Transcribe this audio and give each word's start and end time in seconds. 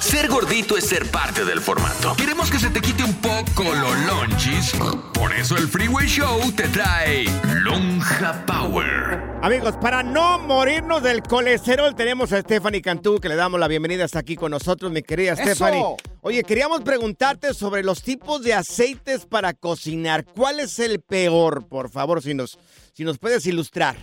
Ser 0.00 0.28
gordito 0.28 0.76
es 0.76 0.84
ser 0.84 1.10
parte 1.10 1.44
del 1.44 1.60
formato. 1.60 2.14
Queremos 2.16 2.50
que 2.50 2.58
se 2.58 2.70
te 2.70 2.80
quite 2.80 3.02
un 3.02 3.14
poco 3.14 3.64
los 3.64 3.98
lonchis. 4.06 4.72
Por 5.12 5.32
eso 5.34 5.56
el 5.56 5.66
Freeway 5.66 6.06
Show 6.06 6.52
te 6.52 6.68
trae 6.68 7.24
Lonja 7.62 8.46
Power. 8.46 9.38
Amigos, 9.42 9.76
para 9.80 10.02
no 10.02 10.38
morirnos 10.38 11.02
del 11.02 11.22
colesterol, 11.22 11.94
tenemos 11.94 12.32
a 12.32 12.40
Stephanie 12.40 12.80
Cantú, 12.80 13.18
que 13.18 13.28
le 13.28 13.36
damos 13.36 13.58
la 13.58 13.68
bienvenida 13.68 14.04
hasta 14.04 14.20
aquí 14.20 14.36
con 14.36 14.52
nosotros, 14.52 14.90
mi 14.92 15.02
querida 15.02 15.36
Stephanie. 15.36 15.84
Oye, 16.22 16.42
queríamos 16.44 16.82
preguntarte 16.82 17.52
sobre 17.52 17.82
los 17.82 18.02
tipos 18.02 18.42
de 18.42 18.54
aceites 18.54 19.26
para 19.26 19.52
cocinar. 19.52 20.24
¿Cuál 20.24 20.60
es 20.60 20.78
el 20.78 21.00
peor, 21.00 21.66
por 21.68 21.90
favor, 21.90 22.22
si 22.22 22.34
nos, 22.34 22.58
si 22.92 23.04
nos 23.04 23.18
puedes 23.18 23.46
ilustrar? 23.46 23.96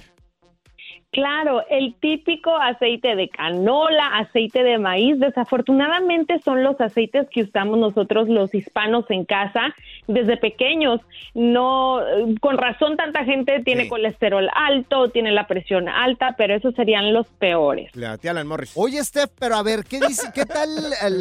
Claro, 1.16 1.64
el 1.70 1.96
típico 2.02 2.54
aceite 2.58 3.16
de 3.16 3.30
canola, 3.30 4.06
aceite 4.18 4.64
de 4.64 4.78
maíz, 4.78 5.18
desafortunadamente 5.18 6.42
son 6.44 6.62
los 6.62 6.80
aceites 6.82 7.26
que 7.32 7.44
usamos 7.44 7.80
nosotros 7.80 8.28
los 8.28 8.54
hispanos 8.54 9.06
en 9.08 9.24
casa 9.24 9.74
desde 10.08 10.36
pequeños. 10.36 11.00
No, 11.34 12.02
con 12.42 12.58
razón 12.58 12.98
tanta 12.98 13.24
gente 13.24 13.62
tiene 13.64 13.84
Sí. 13.84 13.90
colesterol 13.90 14.50
alto, 14.54 15.08
tiene 15.10 15.32
la 15.32 15.48
presión 15.48 15.88
alta, 15.88 16.36
pero 16.38 16.54
esos 16.54 16.76
serían 16.76 17.14
los 17.14 17.28
peores. 17.28 17.96
La 17.96 18.18
tía 18.18 18.32
Alan 18.32 18.48
Morris. 18.48 18.74
Oye, 18.76 19.02
Steph, 19.02 19.32
pero 19.40 19.56
a 19.56 19.64
ver, 19.64 19.86
¿qué 19.86 20.02
dice? 20.06 20.28
¿Qué 20.36 20.46
tal 20.46 20.70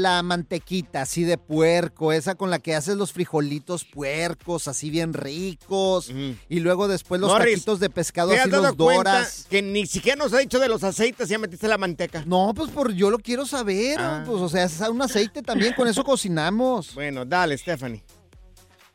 la 0.03 0.23
mantequita 0.25 1.03
así 1.03 1.23
de 1.23 1.39
puerco? 1.39 2.13
Esa 2.13 2.35
con 2.35 2.51
la 2.51 2.59
que 2.59 2.75
haces 2.75 2.97
los 2.97 3.13
frijolitos 3.13 3.85
puercos, 3.85 4.67
así 4.67 4.91
bien 4.91 5.13
ricos. 5.15 6.11
Y 6.49 6.59
luego 6.61 6.89
después 6.89 7.21
los 7.21 7.31
Morris, 7.31 7.55
taquitos 7.55 7.79
de 7.79 7.91
pescado 7.91 8.31
¿Te 8.31 8.37
has 8.37 8.43
así 8.43 8.51
los 8.51 8.77
doras. 8.77 9.47
que 9.49 9.63
ni 9.63 9.84
siquiera 9.87 10.17
nos 10.17 10.33
ha 10.33 10.39
dicho 10.39 10.59
de 10.59 10.69
los 10.69 10.85
aceites, 10.85 11.29
ya 11.29 11.39
metiste 11.39 11.69
la 11.69 11.79
manteca? 11.79 12.23
No, 12.27 12.53
pues 12.55 12.71
por 12.71 12.93
yo 12.93 13.11
lo 13.11 13.19
quiero 13.19 13.47
saber. 13.47 13.99
Ah. 14.01 14.23
Pues, 14.27 14.41
o 14.41 14.49
sea, 14.49 14.65
es 14.65 14.81
un 14.81 15.03
aceite 15.03 15.43
también, 15.43 15.75
con 15.75 15.89
eso 15.89 16.05
cocinamos. 16.05 16.95
Bueno, 16.95 17.25
dale, 17.25 17.57
Stephanie. 17.59 18.03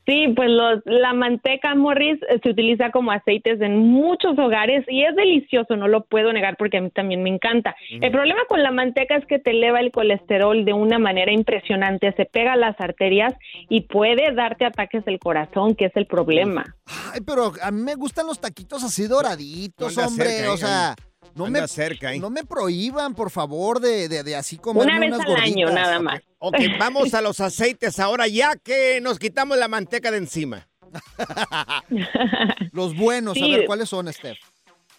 Sí, 0.10 0.34
pues 0.36 0.50
los- 0.50 0.82
la 0.86 1.14
manteca 1.14 1.76
Morris 1.76 2.20
eh, 2.30 2.40
se 2.42 2.50
utiliza 2.50 2.90
como 2.90 3.12
aceites 3.12 3.62
en 3.62 3.78
muchos 3.78 4.40
hogares 4.40 4.84
y 4.90 5.04
es 5.04 5.16
delicioso, 5.16 5.76
no 5.76 5.88
lo 5.88 6.04
puedo 6.06 6.34
negar 6.34 6.58
porque 6.58 6.78
a 6.78 6.82
mí 6.82 6.90
también 6.90 7.22
me 7.22 7.30
encanta. 7.30 7.76
El 7.92 8.12
problema 8.12 8.40
con 8.48 8.64
la 8.64 8.72
manteca 8.72 9.16
es 9.18 9.26
que 9.28 9.38
te 9.38 9.52
eleva 9.52 9.80
el 9.82 9.92
colesterol 9.92 10.66
de 10.66 10.74
una 10.74 10.98
manera 10.98 11.32
impresionante, 11.32 12.12
se 12.14 12.26
pega 12.26 12.54
a 12.54 12.58
las 12.58 12.80
arterias 12.82 13.34
y 13.70 13.82
puede 13.82 14.34
darte 14.34 14.66
ataques 14.66 15.06
del 15.06 15.20
corazón, 15.20 15.76
que 15.76 15.86
es 15.86 15.96
el 15.96 16.08
problema. 16.08 16.76
Ay, 17.14 17.22
pero 17.24 17.52
a 17.62 17.70
mí 17.70 17.82
me 17.84 17.94
gustan 17.94 18.26
los 18.26 18.42
taquitos 18.42 18.84
así 18.84 19.06
doraditos, 19.08 19.96
hombre. 20.00 20.26
cerca, 20.30 20.54
o 20.54 20.58
sea, 20.58 20.96
no 21.40 21.46
anda 21.48 21.62
me, 21.62 21.68
cerca, 21.68 22.14
eh. 22.14 22.20
no 22.20 22.30
me 22.30 22.44
prohíban, 22.44 23.16
por 23.16 23.32
favor, 23.32 23.80
de, 23.80 24.08
de, 24.08 24.24
de 24.24 24.36
así 24.36 24.58
comerme 24.58 24.92
Una 24.92 25.00
vez 25.00 25.14
unas 25.14 25.28
al 25.28 25.36
año 25.36 25.70
nada 25.72 26.00
más. 26.00 26.22
Ok, 26.40 26.56
vamos 26.80 27.14
a 27.14 27.22
los 27.22 27.40
aceites 27.40 28.00
ahora, 28.00 28.28
ya 28.28 28.56
que 28.56 29.02
nos 29.02 29.20
quitamos 29.20 29.58
la 29.58 29.68
manteca 29.68 30.12
de 30.12 30.18
encima. 30.18 30.68
Los 32.72 32.96
buenos, 32.96 33.38
a 33.38 33.46
ver, 33.46 33.66
¿cuáles 33.66 33.90
son, 33.90 34.12
Steph? 34.12 34.40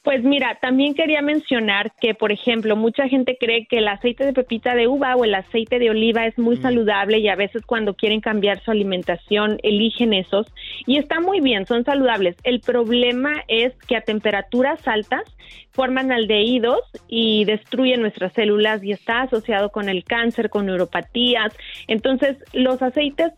Pues 0.03 0.25
mira, 0.25 0.59
también 0.63 0.95
quería 0.95 1.21
mencionar 1.21 1.93
que, 2.01 2.15
por 2.15 2.33
ejemplo, 2.33 2.75
mucha 2.75 3.07
gente 3.07 3.37
cree 3.39 3.67
que 3.67 3.79
el 3.79 3.89
aceite 3.89 4.25
de 4.25 4.33
pepita 4.33 4.75
de 4.75 4.89
uva 4.89 5.15
o 5.15 5.25
el 5.27 5.35
aceite 5.35 5.79
de 5.79 5.91
oliva 5.91 6.27
es 6.27 6.39
muy 6.39 6.57
saludable 6.57 7.19
y 7.19 7.29
a 7.29 7.37
veces 7.37 7.67
cuando 7.67 7.93
quieren 7.93 8.23
cambiar 8.23 8.63
su 8.63 8.71
alimentación 8.71 9.59
eligen 9.63 10.15
esos 10.15 10.47
y 10.87 10.97
está 10.97 11.21
muy 11.21 11.41
bien, 11.41 11.67
son 11.67 11.85
saludables. 11.85 12.35
El 12.45 12.61
problema 12.61 13.45
es 13.47 13.75
que 13.87 13.97
a 13.97 14.01
temperaturas 14.01 14.89
altas 14.89 15.25
forman 15.71 16.13
aldehídos 16.13 16.81
y 17.07 17.45
destruyen 17.45 18.01
nuestras 18.01 18.33
células 18.33 18.83
y 18.83 18.93
está 18.93 19.23
asociado 19.23 19.69
con 19.69 19.91
el 19.91 20.05
cáncer, 20.05 20.49
con 20.49 20.65
neuropatías. 20.65 21.55
Entonces, 21.89 22.39
los 22.55 22.81
aceites 22.81 23.33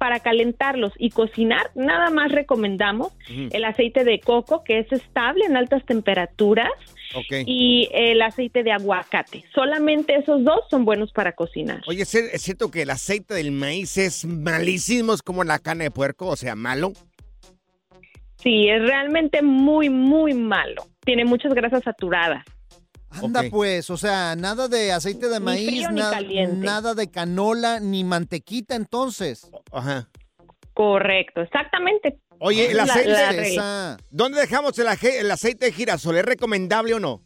para 0.00 0.20
calentarlos 0.20 0.94
y 0.96 1.10
cocinar, 1.10 1.72
nada 1.74 2.08
más 2.08 2.32
recomendamos 2.32 3.12
el 3.28 3.66
aceite 3.66 4.02
de 4.02 4.18
coco, 4.18 4.64
que 4.64 4.78
es 4.78 4.90
estable 4.90 5.44
en 5.44 5.58
altas 5.58 5.84
temperaturas, 5.84 6.70
y 7.44 7.86
el 7.92 8.22
aceite 8.22 8.62
de 8.62 8.72
aguacate. 8.72 9.44
Solamente 9.54 10.16
esos 10.16 10.42
dos 10.42 10.60
son 10.70 10.86
buenos 10.86 11.12
para 11.12 11.32
cocinar. 11.32 11.82
Oye, 11.86 12.00
¿es 12.00 12.14
es 12.14 12.40
cierto 12.40 12.70
que 12.70 12.80
el 12.80 12.88
aceite 12.88 13.34
del 13.34 13.52
maíz 13.52 13.98
es 13.98 14.24
malísimo, 14.24 15.12
es 15.12 15.20
como 15.20 15.44
la 15.44 15.58
carne 15.58 15.84
de 15.84 15.90
puerco, 15.90 16.28
o 16.28 16.36
sea, 16.36 16.54
malo? 16.54 16.94
Sí, 18.36 18.70
es 18.70 18.80
realmente 18.80 19.42
muy, 19.42 19.90
muy 19.90 20.32
malo. 20.32 20.86
Tiene 21.04 21.26
muchas 21.26 21.52
grasas 21.52 21.82
saturadas. 21.84 22.46
Anda 23.10 23.42
pues, 23.50 23.90
o 23.90 23.96
sea, 23.96 24.36
nada 24.36 24.68
de 24.68 24.92
aceite 24.92 25.28
de 25.28 25.38
Ni 25.40 25.44
maíz, 25.44 25.68
frío 25.68 25.90
ni 25.90 26.00
na- 26.00 26.10
caliente. 26.10 26.64
nada 26.66 26.94
de 26.94 27.10
canola, 27.10 27.80
ni 27.80 28.04
mantequita 28.04 28.76
entonces. 28.76 29.50
Ajá. 29.72 30.08
Correcto, 30.74 31.40
exactamente. 31.42 32.18
Oye, 32.38 32.70
el 32.70 32.80
aceite. 32.80 33.58
¿dónde 34.10 34.40
dejamos 34.40 34.78
el, 34.78 34.86
aje- 34.86 35.20
el 35.20 35.30
aceite 35.30 35.66
de 35.66 35.72
girasol? 35.72 36.16
¿Es 36.16 36.24
recomendable 36.24 36.94
o 36.94 37.00
no? 37.00 37.22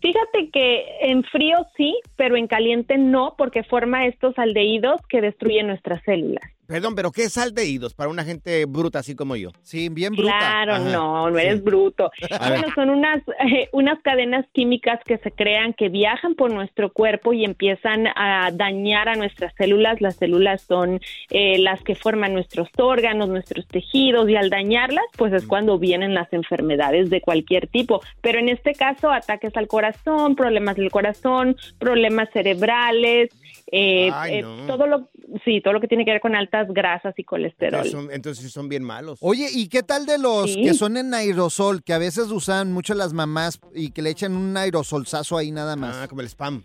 Fíjate 0.00 0.50
que 0.52 0.84
en 1.00 1.22
frío 1.24 1.56
sí, 1.76 1.94
pero 2.16 2.36
en 2.36 2.46
caliente 2.48 2.98
no, 2.98 3.34
porque 3.38 3.62
forma 3.64 4.06
estos 4.06 4.36
aldehídos 4.38 5.00
que 5.08 5.20
destruyen 5.20 5.68
nuestras 5.68 6.02
células. 6.04 6.44
Perdón, 6.72 6.94
pero 6.94 7.10
¿qué 7.12 7.24
es 7.24 7.36
aldehídos 7.36 7.92
para 7.92 8.08
una 8.08 8.24
gente 8.24 8.64
bruta 8.64 9.00
así 9.00 9.14
como 9.14 9.36
yo? 9.36 9.50
Sí, 9.62 9.90
bien 9.90 10.14
bruta. 10.14 10.38
Claro, 10.38 10.72
Ajá, 10.76 10.84
no, 10.90 11.30
no 11.30 11.38
eres 11.38 11.56
sí. 11.56 11.60
bruto. 11.60 12.10
A 12.40 12.48
ver. 12.48 12.60
Bueno, 12.60 12.74
son 12.74 12.88
unas, 12.90 13.20
eh, 13.46 13.68
unas 13.72 14.00
cadenas 14.00 14.46
químicas 14.52 14.98
que 15.04 15.18
se 15.18 15.30
crean, 15.32 15.74
que 15.74 15.90
viajan 15.90 16.34
por 16.34 16.50
nuestro 16.50 16.90
cuerpo 16.90 17.34
y 17.34 17.44
empiezan 17.44 18.06
a 18.16 18.50
dañar 18.52 19.10
a 19.10 19.16
nuestras 19.16 19.52
células. 19.58 20.00
Las 20.00 20.16
células 20.16 20.62
son 20.62 21.00
eh, 21.28 21.58
las 21.58 21.82
que 21.82 21.94
forman 21.94 22.32
nuestros 22.32 22.68
órganos, 22.78 23.28
nuestros 23.28 23.66
tejidos, 23.68 24.28
y 24.30 24.36
al 24.36 24.48
dañarlas, 24.48 25.04
pues 25.18 25.32
Mm. 25.32 25.36
es 25.36 25.46
cuando 25.46 25.78
vienen 25.78 26.14
las 26.14 26.32
enfermedades 26.32 27.10
de 27.10 27.20
cualquier 27.20 27.66
tipo. 27.68 28.00
Pero 28.22 28.38
en 28.38 28.48
este 28.48 28.72
caso, 28.74 29.10
ataques 29.10 29.54
al 29.56 29.66
corazón, 29.68 30.36
problemas 30.36 30.76
del 30.76 30.90
corazón, 30.90 31.56
problemas 31.78 32.28
cerebrales, 32.32 33.28
eh, 33.74 34.10
Ay, 34.12 34.34
eh, 34.36 34.42
no. 34.42 34.66
todo 34.66 34.86
lo, 34.86 35.08
sí, 35.46 35.60
todo 35.62 35.72
lo 35.72 35.80
que 35.80 35.88
tiene 35.88 36.04
que 36.04 36.10
ver 36.12 36.20
con 36.20 36.36
altas 36.36 36.68
grasas 36.68 37.14
y 37.18 37.24
colesterol. 37.24 37.80
Entonces 37.80 37.92
son, 37.92 38.10
entonces 38.12 38.52
son 38.52 38.68
bien 38.68 38.84
malos. 38.84 39.18
Oye, 39.22 39.48
¿y 39.50 39.68
qué 39.68 39.82
tal 39.82 40.04
de 40.06 40.18
los 40.18 40.52
Sí. 40.52 40.62
que 40.62 40.74
son 40.74 40.96
en 40.98 41.12
aerosol, 41.14 41.82
que 41.82 41.94
a 41.94 41.98
veces 41.98 42.30
usan 42.30 42.70
mucho 42.72 42.92
las 42.94 43.14
mamás 43.14 43.58
y 43.74 43.90
que 43.90 44.02
le 44.02 44.10
echan 44.10 44.36
un 44.36 44.54
aerosolzazo 44.56 45.38
ahí 45.38 45.50
nada 45.50 45.74
más? 45.74 45.96
Ah, 45.96 46.06
como 46.08 46.20
el 46.20 46.26
spam. 46.28 46.62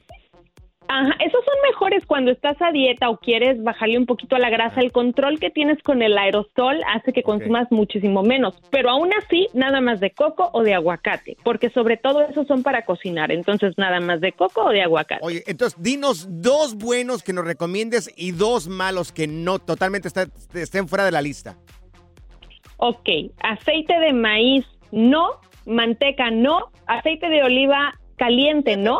Ajá, 0.90 1.16
esos 1.20 1.44
son 1.44 1.56
mejores 1.70 2.06
cuando 2.06 2.32
estás 2.32 2.56
a 2.62 2.72
dieta 2.72 3.10
o 3.10 3.18
quieres 3.18 3.62
bajarle 3.62 3.98
un 3.98 4.06
poquito 4.06 4.36
a 4.36 4.40
la 4.40 4.50
grasa. 4.50 4.80
El 4.80 4.92
control 4.92 5.40
que 5.40 5.50
tienes 5.50 5.82
con 5.84 6.02
el 6.02 6.18
aerosol 6.18 6.82
hace 6.94 7.12
que 7.12 7.24
consumas 7.24 7.68
muchísimo 7.72 8.24
menos, 8.24 8.56
pero 8.72 8.90
aún 8.90 9.10
así 9.22 9.48
nada 9.54 9.82
más 9.82 10.00
de 10.00 10.12
coco 10.12 10.50
o 10.54 10.64
de 10.64 10.74
aguacate, 10.74 11.36
porque 11.44 11.70
sobre 11.72 11.98
todo 11.98 12.22
esos 12.22 12.48
son 12.48 12.64
para 12.64 12.86
cocinar, 12.86 13.32
entonces 13.32 13.74
nada 13.78 14.00
más 14.00 14.22
de 14.22 14.32
coco 14.32 14.64
o 14.66 14.70
de 14.70 14.82
aguacate. 14.82 15.20
Oye, 15.26 15.44
entonces 15.48 15.82
dinos 15.82 16.28
dos 16.42 16.76
buenos 16.76 17.22
que 17.22 17.34
nos 17.34 17.46
recomiendes 17.46 18.12
y 18.16 18.32
dos 18.32 18.68
malos 18.70 19.12
que 19.12 19.28
no 19.28 19.60
totalmente 19.60 20.08
está- 20.08 20.28
estén 20.54 20.88
fuera 20.88 21.04
de 21.04 21.12
la 21.12 21.22
lista. 21.22 21.58
Ok, 22.78 23.10
aceite 23.44 24.00
de 24.00 24.14
maíz 24.14 24.66
no, 24.92 25.42
manteca 25.66 26.32
no, 26.32 26.72
aceite 26.86 27.28
de 27.28 27.44
oliva 27.44 27.94
caliente 28.18 28.76
no, 28.78 29.00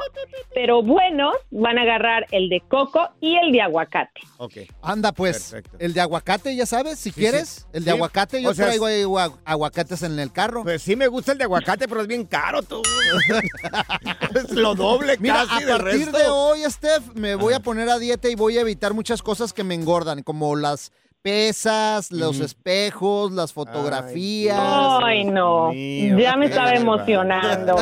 pero 0.54 0.84
buenos 0.84 1.34
van 1.52 1.78
a 1.78 1.82
agarrar 1.82 2.26
el 2.32 2.50
de 2.50 2.62
coco 2.70 3.10
y 3.20 3.36
el 3.38 3.52
de 3.52 3.62
aguacate. 3.62 4.22
Ok. 4.38 4.54
Anda, 4.82 5.12
pues, 5.12 5.52
Perfecto. 5.52 5.78
el 5.80 5.94
de 5.94 6.02
aguacate, 6.02 6.56
ya 6.56 6.66
sabes, 6.66 7.00
si 7.00 7.10
Sí, 7.12 7.20
quieres. 7.20 7.50
sí. 7.50 7.64
El 7.74 7.84
de 7.84 7.92
Sí. 7.92 7.98
aguacate, 7.98 8.42
yo 8.42 8.50
O 8.52 8.54
sea, 8.54 8.68
traigo 8.68 8.86
ahí 8.86 9.04
aguacates 9.46 10.04
en 10.04 10.20
el 10.20 10.32
carro. 10.32 10.64
Pues 10.64 10.82
sí 10.82 10.96
me 10.96 11.08
gusta 11.08 11.32
el 11.32 11.38
de 11.40 11.46
aguacate, 11.46 11.88
pero 11.88 12.02
es 12.02 12.08
bien 12.08 12.26
caro 12.26 12.62
tú. 12.62 12.82
es 14.36 14.52
lo 14.52 14.76
doble 14.76 15.18
Mira, 15.20 15.46
casi 15.48 15.64
a 15.64 15.68
partir 15.78 15.84
resto. 16.06 16.18
de 16.18 16.28
hoy, 16.28 16.60
Steph, 16.70 17.16
me 17.16 17.36
voy 17.36 17.54
a 17.54 17.60
poner 17.60 17.90
a 17.90 17.98
dieta 18.00 18.30
y 18.30 18.36
voy 18.36 18.58
a 18.58 18.62
evitar 18.62 18.94
muchas 18.94 19.22
cosas 19.22 19.54
que 19.54 19.64
me 19.64 19.76
engordan, 19.76 20.24
como 20.24 20.56
las 20.56 20.92
pesas, 21.28 22.10
los 22.10 22.40
espejos, 22.40 23.34
las 23.34 23.52
fotografías. 23.52 24.58
Ay, 25.04 25.26
no. 25.26 25.74
Ya 25.74 26.38
me 26.38 26.46
estaba 26.46 26.74
emocionando. 26.74 27.76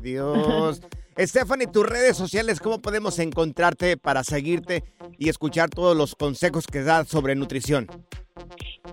Dios. 0.00 0.80
Stephanie, 1.18 1.66
tus 1.66 1.84
redes 1.84 2.16
sociales, 2.16 2.60
¿cómo 2.60 2.80
podemos 2.80 3.18
encontrarte 3.18 3.96
para 3.96 4.22
seguirte 4.22 4.84
y 5.18 5.30
escuchar 5.30 5.68
todos 5.68 5.96
los 5.96 6.14
consejos 6.14 6.68
que 6.68 6.84
das 6.84 7.08
sobre 7.08 7.34
nutrición? 7.34 7.88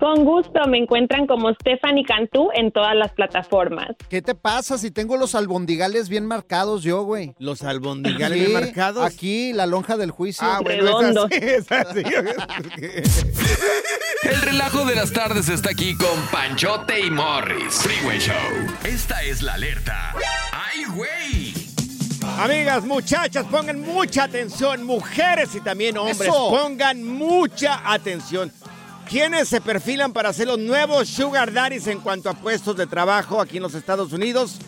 Con 0.02 0.24
gusto, 0.24 0.58
me 0.66 0.78
encuentran 0.78 1.28
como 1.28 1.52
Stephanie 1.54 2.04
Cantú 2.04 2.48
en 2.54 2.72
todas 2.72 2.96
las 2.96 3.12
plataformas. 3.12 3.90
¿Qué 4.08 4.20
te 4.20 4.34
pasa 4.34 4.76
si 4.76 4.90
tengo 4.90 5.16
los 5.16 5.36
albondigales 5.36 6.08
bien 6.08 6.26
marcados 6.26 6.82
yo, 6.82 7.04
güey? 7.04 7.36
Los 7.38 7.62
albondigales 7.62 8.36
Sí, 8.36 8.46
bien 8.46 8.52
marcados. 8.52 9.04
Aquí, 9.06 9.52
la 9.52 9.66
lonja 9.66 9.96
del 9.96 10.10
juicio. 10.10 10.44
Ah, 10.44 10.58
bueno, 10.60 10.82
Redondos. 10.82 11.30
es 11.30 11.70
así, 11.70 12.00
es 12.00 12.36
así. 12.36 13.26
El 14.24 14.42
relajo 14.42 14.84
de 14.86 14.96
las 14.96 15.12
tardes 15.12 15.48
está 15.48 15.70
aquí 15.70 15.96
con 15.96 16.20
Panchote 16.32 16.98
y 16.98 17.08
Morris. 17.08 17.72
Freeway 17.74 18.18
Show. 18.18 18.34
Esta 18.82 19.22
es 19.22 19.40
la 19.40 19.54
alerta. 19.54 20.14
¡Ay, 20.50 20.82
güey! 20.96 21.54
Amigas, 22.40 22.84
muchachas, 22.84 23.46
pongan 23.46 23.80
mucha 23.82 24.24
atención. 24.24 24.82
Mujeres 24.82 25.54
y 25.54 25.60
también 25.60 25.96
hombres, 25.96 26.22
Eso. 26.22 26.50
pongan 26.50 27.04
mucha 27.04 27.80
atención. 27.84 28.50
¿Quiénes 29.08 29.48
se 29.48 29.60
perfilan 29.60 30.12
para 30.12 30.32
ser 30.32 30.48
los 30.48 30.58
nuevos 30.58 31.08
sugar 31.08 31.52
daddies 31.52 31.86
en 31.86 32.00
cuanto 32.00 32.30
a 32.30 32.34
puestos 32.34 32.76
de 32.76 32.86
trabajo 32.86 33.40
aquí 33.40 33.58
en 33.58 33.62
los 33.62 33.74
Estados 33.74 34.12
Unidos? 34.12 34.58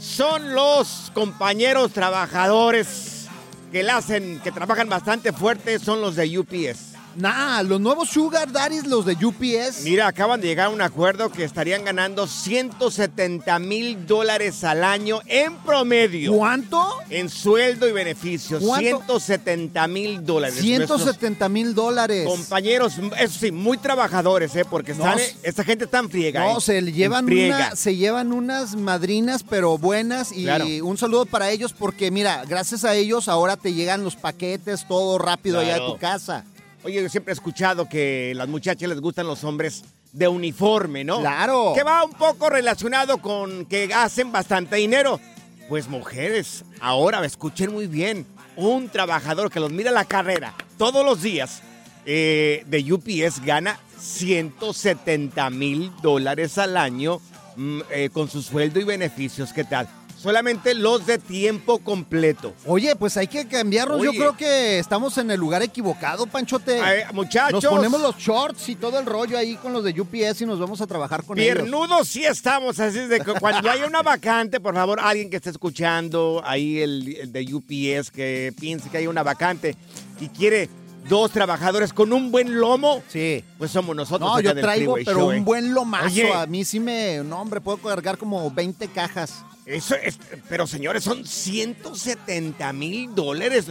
Son 0.00 0.54
los 0.54 1.10
compañeros 1.14 1.92
trabajadores 1.92 3.26
que 3.72 3.82
la 3.82 3.98
hacen, 3.98 4.40
que 4.42 4.52
trabajan 4.52 4.88
bastante 4.88 5.32
fuerte, 5.32 5.78
son 5.78 6.00
los 6.00 6.16
de 6.16 6.38
UPS. 6.38 6.90
Nah, 7.16 7.62
los 7.62 7.80
nuevos 7.80 8.08
Sugar 8.08 8.50
Daddies, 8.52 8.86
los 8.86 9.04
de 9.04 9.14
UPS. 9.14 9.82
Mira, 9.82 10.06
acaban 10.06 10.40
de 10.40 10.46
llegar 10.48 10.66
a 10.66 10.70
un 10.70 10.80
acuerdo 10.80 11.30
que 11.30 11.44
estarían 11.44 11.84
ganando 11.84 12.26
170 12.26 13.58
mil 13.58 14.06
dólares 14.06 14.62
al 14.64 14.84
año 14.84 15.20
en 15.26 15.56
promedio. 15.58 16.32
¿Cuánto? 16.34 16.82
En 17.10 17.28
sueldo 17.28 17.88
y 17.88 17.92
beneficios, 17.92 18.62
¿Cuánto? 18.64 19.18
170 19.18 19.88
mil 19.88 20.24
dólares. 20.24 20.56
Nuestros 20.64 21.00
170 21.02 21.48
mil 21.48 21.74
dólares. 21.74 22.26
Compañeros, 22.26 22.94
eso 23.18 23.38
sí, 23.38 23.50
muy 23.52 23.76
trabajadores, 23.78 24.54
¿eh? 24.56 24.64
Porque 24.68 24.92
están, 24.92 25.16
No, 25.16 25.22
esta 25.42 25.64
gente 25.64 25.84
está 25.84 25.98
en 25.98 26.10
friega. 26.10 26.40
No, 26.44 26.58
¿eh? 26.58 26.60
se 26.60 26.80
llevan, 26.92 27.24
una, 27.30 27.74
se 27.76 27.96
llevan 27.96 28.32
unas 28.32 28.76
madrinas, 28.76 29.42
pero 29.48 29.76
buenas. 29.78 30.32
Y 30.32 30.44
Claro. 30.44 30.64
un 30.84 30.96
saludo 30.96 31.26
para 31.26 31.50
ellos, 31.50 31.72
porque 31.72 32.10
mira, 32.10 32.44
gracias 32.46 32.84
a 32.84 32.94
ellos 32.94 33.28
ahora 33.28 33.56
te 33.56 33.72
llegan 33.74 34.04
los 34.04 34.16
paquetes, 34.16 34.86
todo 34.86 35.18
rápido 35.18 35.58
allá 35.60 35.74
a 35.74 35.78
Claro. 35.78 35.92
tu 35.94 35.98
casa. 35.98 36.44
Oye, 36.82 37.02
yo 37.02 37.08
siempre 37.08 37.32
he 37.32 37.34
escuchado 37.34 37.88
que 37.88 38.32
las 38.34 38.48
muchachas 38.48 38.88
les 38.88 39.00
gustan 39.00 39.26
los 39.26 39.44
hombres 39.44 39.84
de 40.12 40.28
uniforme, 40.28 41.04
¿no? 41.04 41.20
Claro. 41.20 41.72
Que 41.74 41.82
va 41.82 42.04
un 42.04 42.12
poco 42.12 42.48
relacionado 42.48 43.18
con 43.18 43.66
que 43.66 43.92
hacen 43.94 44.32
bastante 44.32 44.76
dinero. 44.76 45.20
Pues 45.68 45.88
mujeres, 45.88 46.64
ahora 46.80 47.24
escuchen 47.24 47.72
muy 47.72 47.86
bien, 47.86 48.26
un 48.56 48.88
trabajador 48.88 49.50
que 49.50 49.60
los 49.60 49.70
mira 49.70 49.90
la 49.90 50.04
carrera 50.04 50.54
todos 50.80 51.04
los 51.04 51.22
días 51.22 51.62
eh, 52.06 52.64
de 52.66 52.92
UPS 52.92 53.44
gana 53.44 53.78
170 53.98 55.50
mil 55.50 55.92
dólares 56.02 56.56
al 56.56 56.78
año 56.78 57.20
mm, 57.56 57.80
eh, 57.90 58.10
con 58.10 58.30
su 58.30 58.42
sueldo 58.42 58.80
y 58.80 58.84
beneficios. 58.84 59.52
¿Qué 59.52 59.64
tal? 59.64 59.86
Solamente 60.20 60.74
los 60.74 61.06
de 61.06 61.18
tiempo 61.18 61.78
completo. 61.78 62.52
Oye, 62.66 62.94
pues 62.94 63.16
hay 63.16 63.26
que 63.26 63.48
cambiarnos. 63.48 64.02
Yo 64.02 64.10
Oye. 64.10 64.18
creo 64.18 64.36
que 64.36 64.78
estamos 64.78 65.16
en 65.16 65.30
el 65.30 65.40
lugar 65.40 65.62
equivocado, 65.62 66.26
Panchote. 66.26 66.78
Ay, 66.80 67.04
muchachos. 67.14 67.64
Nos 67.64 67.72
ponemos 67.72 68.00
los 68.02 68.16
shorts 68.18 68.68
y 68.68 68.76
todo 68.76 68.98
el 68.98 69.06
rollo 69.06 69.38
ahí 69.38 69.56
con 69.56 69.72
los 69.72 69.82
de 69.82 69.98
UPS 69.98 70.42
y 70.42 70.46
nos 70.46 70.60
vamos 70.60 70.80
a 70.82 70.86
trabajar 70.86 71.24
con 71.24 71.38
ellos. 71.38 71.54
Piernudos 71.54 72.08
sí 72.08 72.24
estamos, 72.24 72.78
así 72.80 72.98
es 72.98 73.08
de 73.08 73.20
que 73.20 73.32
cuando 73.32 73.70
haya 73.70 73.86
una 73.86 74.02
vacante, 74.02 74.60
por 74.60 74.74
favor, 74.74 75.00
alguien 75.00 75.30
que 75.30 75.36
esté 75.36 75.48
escuchando 75.48 76.42
ahí 76.44 76.80
el, 76.80 77.16
el 77.16 77.32
de 77.32 77.54
UPS 77.54 78.10
que 78.10 78.52
piense 78.60 78.90
que 78.90 78.98
hay 78.98 79.06
una 79.06 79.22
vacante 79.22 79.74
y 80.20 80.28
quiere 80.28 80.68
dos 81.08 81.30
trabajadores 81.30 81.92
con 81.92 82.12
un 82.12 82.30
buen 82.30 82.58
lomo, 82.60 83.02
Sí. 83.08 83.44
pues 83.58 83.70
somos 83.70 83.94
nosotros. 83.96 84.30
No, 84.30 84.40
yo 84.40 84.54
traigo, 84.54 84.94
pero 84.94 85.18
Show, 85.18 85.32
¿eh? 85.32 85.38
un 85.38 85.44
buen 85.44 85.72
lomazo. 85.74 86.06
Oye. 86.06 86.32
A 86.32 86.46
mí 86.46 86.64
sí 86.64 86.80
me. 86.80 87.22
No, 87.24 87.40
hombre, 87.40 87.60
puedo 87.60 87.78
cargar 87.78 88.18
como 88.18 88.50
20 88.50 88.88
cajas. 88.88 89.44
Eso 89.66 89.94
es, 89.94 90.18
pero 90.48 90.66
señores, 90.66 91.04
son 91.04 91.24
170 91.24 92.72
mil 92.72 93.14
dólares. 93.14 93.66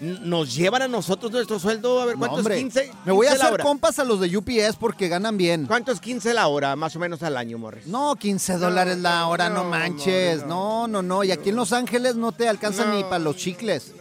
Nos 0.00 0.54
llevan 0.54 0.82
a 0.82 0.88
nosotros 0.88 1.30
nuestro 1.30 1.58
sueldo, 1.60 2.00
a 2.00 2.06
ver, 2.06 2.14
No, 2.16 2.18
¿cuánto 2.20 2.36
hombre. 2.38 2.56
es 2.56 2.62
15? 2.62 2.90
Me 3.04 3.12
voy 3.12 3.26
a 3.28 3.30
15 3.30 3.38
la 3.38 3.44
hacer 3.44 3.54
hora. 3.54 3.64
compas 3.64 3.98
a 4.00 4.04
los 4.04 4.18
de 4.20 4.36
UPS 4.36 4.76
porque 4.78 5.06
ganan 5.08 5.36
bien. 5.36 5.66
¿Cuánto 5.66 5.92
es 5.92 6.00
15 6.00 6.34
la 6.34 6.48
hora, 6.48 6.74
más 6.74 6.96
o 6.96 6.98
menos 6.98 7.22
al 7.22 7.36
año, 7.36 7.58
Morris? 7.58 7.86
No, 7.86 8.16
15 8.16 8.58
dólares 8.58 8.98
la 8.98 9.26
hora, 9.28 9.48
no, 9.48 9.62
no, 9.62 9.70
manches. 9.70 10.44
No, 10.46 10.88
no, 10.88 11.00
no. 11.00 11.22
Y 11.22 11.30
aquí 11.30 11.50
en 11.50 11.56
Los 11.56 11.72
Ángeles 11.72 12.16
no 12.16 12.32
te 12.32 12.48
alcanzan 12.48 12.88
No, 12.90 12.96
ni 12.96 13.04
para 13.04 13.20
los 13.20 13.36
chicles. 13.36 13.92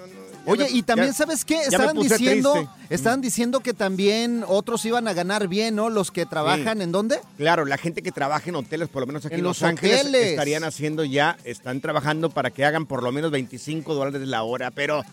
Oye, 0.46 0.68
y 0.70 0.84
también, 0.84 1.10
ya- 1.10 1.14
¿sabes 1.14 1.46
qué? 1.46 1.62
Estaban 1.62 1.98
diciendo, 1.98 2.54
triste. 2.54 2.70
estaban 2.90 3.22
diciendo 3.22 3.60
que 3.62 3.74
también 3.74 4.44
otros 4.48 4.84
iban 4.86 5.08
a 5.08 5.14
ganar 5.14 5.48
bien, 5.48 5.76
¿no? 5.76 5.90
Los 5.90 6.12
que 6.12 6.26
trabajan, 6.26 6.82
¿en 6.82 6.92
dónde? 6.92 7.20
Claro, 7.38 7.66
la 7.66 7.78
gente 7.78 8.02
que 8.02 8.12
trabaja 8.12 8.50
en 8.50 8.56
hoteles, 8.56 8.90
por 8.90 9.02
lo 9.02 9.08
menos 9.08 9.26
aquí 9.26 9.36
en, 9.36 9.44
los 9.44 9.64
Ángeles, 9.64 10.02
hoteles. 10.02 10.32
estarían 10.32 10.64
haciendo 10.64 11.04
ya, 11.04 11.38
están 11.44 11.82
trabajando 11.82 12.30
para 12.30 12.52
que 12.52 12.66
hagan 12.66 12.86
por 12.86 13.04
lo 13.04 13.12
menos 13.12 13.32
25 13.32 13.94
dólares 13.94 14.28
la 14.28 14.44
hora, 14.44 14.72
pero 14.72 15.04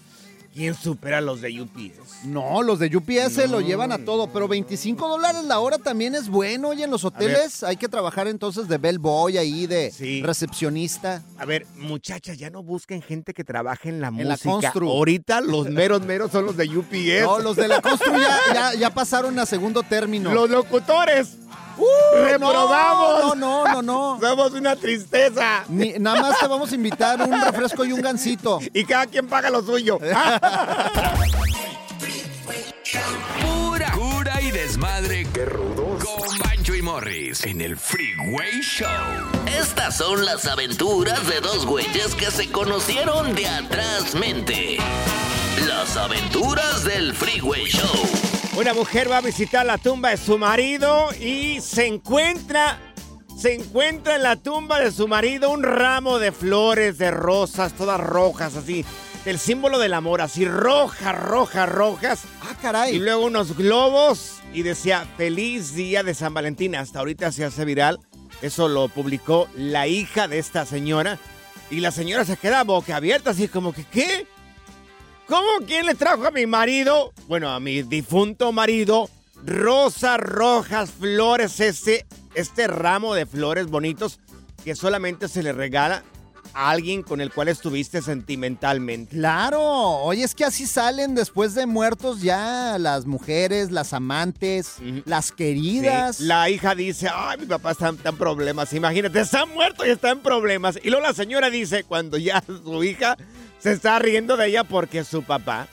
¿quién 0.55 0.75
supera 0.75 1.19
a 1.19 1.21
los 1.21 1.41
de 1.41 1.61
UPS? 1.63 2.25
No, 2.25 2.63
los 2.63 2.79
de 2.79 2.95
UPS 2.97 3.33
se 3.35 3.49
lo 3.49 3.61
llevan 3.61 3.93
a 3.93 3.99
todo, 4.05 4.33
pero 4.33 4.49
25 4.49 5.09
dólares 5.09 5.45
la 5.45 5.59
hora 5.61 5.79
también 5.79 6.15
es 6.15 6.29
bueno. 6.29 6.69
Oye, 6.69 6.85
en 6.85 6.91
los 6.91 7.05
hoteles 7.05 7.63
hay 7.63 7.77
que 7.77 7.89
trabajar 7.89 8.27
entonces 8.29 8.69
de 8.69 8.79
bellboy 8.79 9.39
ahí, 9.39 9.67
de 9.67 9.91
Sí. 9.91 10.23
recepcionista. 10.23 11.23
A 11.39 11.45
ver, 11.45 11.67
muchachas, 11.77 12.37
ya 12.39 12.51
no 12.51 12.63
busquen 12.63 13.03
gente 13.03 13.33
que 13.35 13.45
trabaje 13.45 13.89
en 13.89 14.01
la 14.01 14.09
En 14.09 14.29
la 14.29 14.35
música. 14.35 14.51
constru. 14.51 14.89
Ahorita 14.91 15.41
los 15.41 15.69
meros 15.71 16.03
meros 16.03 16.31
son 16.33 16.47
los 16.47 16.57
de 16.57 16.69
UPS. 16.77 17.23
No, 17.23 17.39
los 17.39 17.57
de 17.57 17.69
la 17.69 17.81
constru 17.81 18.13
ya, 18.19 18.39
ya, 18.53 18.75
ya 18.75 18.91
pasaron 18.91 19.39
a 19.39 19.47
segundo 19.47 19.83
término. 19.83 20.33
Los 20.35 20.51
locutores. 20.51 21.37
¡Uh! 21.81 22.25
¡Reprobamos! 22.25 23.37
No, 23.37 23.65
no, 23.65 23.65
no, 23.65 23.83
no. 23.83 24.19
no. 24.19 24.21
Somos 24.29 24.53
una 24.53 24.77
tristeza. 24.77 25.65
Ni- 25.69 25.95
nada 25.99 26.21
más 26.23 26.39
te 26.39 26.47
vamos 26.47 26.71
a 26.71 26.75
invitar 26.75 27.21
un 27.23 27.41
refresco 27.41 27.85
y 27.85 27.93
un 27.93 28.01
gansito. 28.03 28.61
Y 28.73 28.85
cada 28.85 29.07
quien 29.07 29.27
paga 29.27 29.51
lo 29.51 29.63
suyo. 29.63 29.99
Pura 33.41 33.93
cura 33.93 34.41
y 34.41 34.51
desmadre. 34.51 35.19
desmadre. 35.19 35.27
¡Qué 35.33 35.45
rudos! 35.45 36.05
Con 36.05 36.39
Bancho 36.39 36.75
y 36.75 36.83
Morris 36.83 37.45
en 37.45 37.61
el 37.61 37.77
Freeway 37.77 38.61
Show. 38.63 38.89
Estas 39.47 39.97
son 39.97 40.25
las 40.25 40.47
aventuras 40.47 41.27
de 41.29 41.41
dos 41.41 41.67
güeyes 41.67 42.15
que 42.15 42.31
se 42.31 42.51
conocieron 42.51 43.35
de 43.35 43.49
atrás 43.49 44.15
mente. 44.15 44.79
Las 45.67 45.97
aventuras 45.97 46.85
del 46.85 47.15
Freeway 47.15 47.65
Show. 47.67 48.30
Una 48.57 48.75
mujer 48.75 49.11
va 49.11 49.19
a 49.19 49.23
visitar 49.23 49.65
la 49.65 49.79
tumba 49.79 50.11
de 50.11 50.17
su 50.17 50.37
marido 50.37 51.09
y 51.21 51.61
se 51.61 51.87
encuentra, 51.87 52.79
se 53.37 53.55
encuentra 53.55 54.17
en 54.17 54.25
la 54.25 54.37
tumba 54.37 54.81
de 54.81 54.91
su 54.91 55.07
marido 55.07 55.51
un 55.51 55.63
ramo 55.63 56.19
de 56.19 56.33
flores, 56.33 56.99
de 56.99 57.11
rosas, 57.13 57.73
todas 57.75 58.01
rojas, 58.01 58.57
así, 58.57 58.85
el 59.25 59.39
símbolo 59.39 59.79
del 59.79 59.95
amor, 59.95 60.21
así 60.21 60.47
rojas, 60.47 61.17
rojas, 61.17 61.69
rojas. 61.69 62.23
Ah, 62.43 62.57
caray. 62.61 62.97
Y 62.97 62.99
luego 62.99 63.27
unos 63.27 63.57
globos 63.57 64.41
y 64.53 64.63
decía, 64.63 65.07
feliz 65.17 65.75
día 65.75 66.03
de 66.03 66.15
San 66.15 66.35
Valentín. 66.35 66.75
Hasta 66.75 66.99
ahorita 66.99 67.31
se 67.31 67.45
hace 67.45 67.65
viral. 67.65 68.01
Eso 68.43 68.69
lo 68.69 68.89
publicó 68.89 69.49
la 69.55 69.87
hija 69.87 70.27
de 70.27 70.39
esta 70.39 70.67
señora. 70.67 71.19
Y 71.71 71.81
la 71.81 71.93
señora 71.93 72.25
se 72.25 72.37
queda 72.37 72.65
boca 72.65 72.97
abierta, 72.97 73.31
así 73.31 73.47
como 73.47 73.73
que, 73.73 73.85
¿qué? 73.85 74.27
¿Cómo? 75.31 75.65
¿Quién 75.65 75.87
le 75.87 75.95
trajo 75.95 76.27
a 76.27 76.33
mi 76.33 76.45
marido? 76.45 77.13
Bueno, 77.29 77.51
a 77.51 77.61
mi 77.61 77.83
difunto 77.83 78.51
marido. 78.51 79.09
Rosas 79.47 80.19
rojas, 80.19 80.91
flores, 80.91 81.61
este, 81.61 82.05
este 82.35 82.67
ramo 82.67 83.15
de 83.15 83.27
flores 83.27 83.69
bonitos 83.69 84.19
que 84.65 84.75
solamente 84.75 85.29
se 85.29 85.45
le 85.45 85.53
regala 85.53 86.03
a 86.53 86.71
alguien 86.71 87.05
con 87.05 87.21
el 87.21 87.33
cual 87.33 87.47
estuviste 87.47 88.03
sentimentalmente. 88.03 89.15
Claro, 89.17 89.63
oye, 89.63 90.25
es 90.25 90.35
que 90.35 90.45
así 90.45 90.67
salen 90.67 91.15
después 91.15 91.55
de 91.55 91.65
muertos 91.65 92.23
ya 92.23 92.77
las 92.81 93.07
mujeres, 93.07 93.71
las 93.71 93.93
amantes, 93.93 94.79
las 95.05 95.31
queridas. 95.31 96.17
Sí, 96.17 96.25
La 96.25 96.51
hija 96.51 96.75
dice, 96.75 97.09
ay, 97.09 97.39
mi 97.39 97.47
papá 97.47 97.71
está, 97.71 97.91
está 97.91 98.09
en 98.09 98.17
problemas. 98.17 98.73
Imagínate, 98.73 99.21
está 99.21 99.47
muerto 99.47 99.87
y 99.87 99.91
está 99.91 100.11
en 100.11 100.19
problemas. 100.19 100.77
Y 100.83 100.91
luego 100.91 101.07
la 101.07 101.15
señora 101.15 101.51
dice, 101.51 101.85
cuando 101.85 102.19
ya 102.19 102.43
su 102.47 102.83
hija 102.83 103.17
se 103.61 103.73
está 103.73 103.99
riendo 103.99 104.37
de 104.37 104.47
ella 104.49 104.65
porque 104.65 105.05
su 105.05 105.23
papá, 105.23 105.69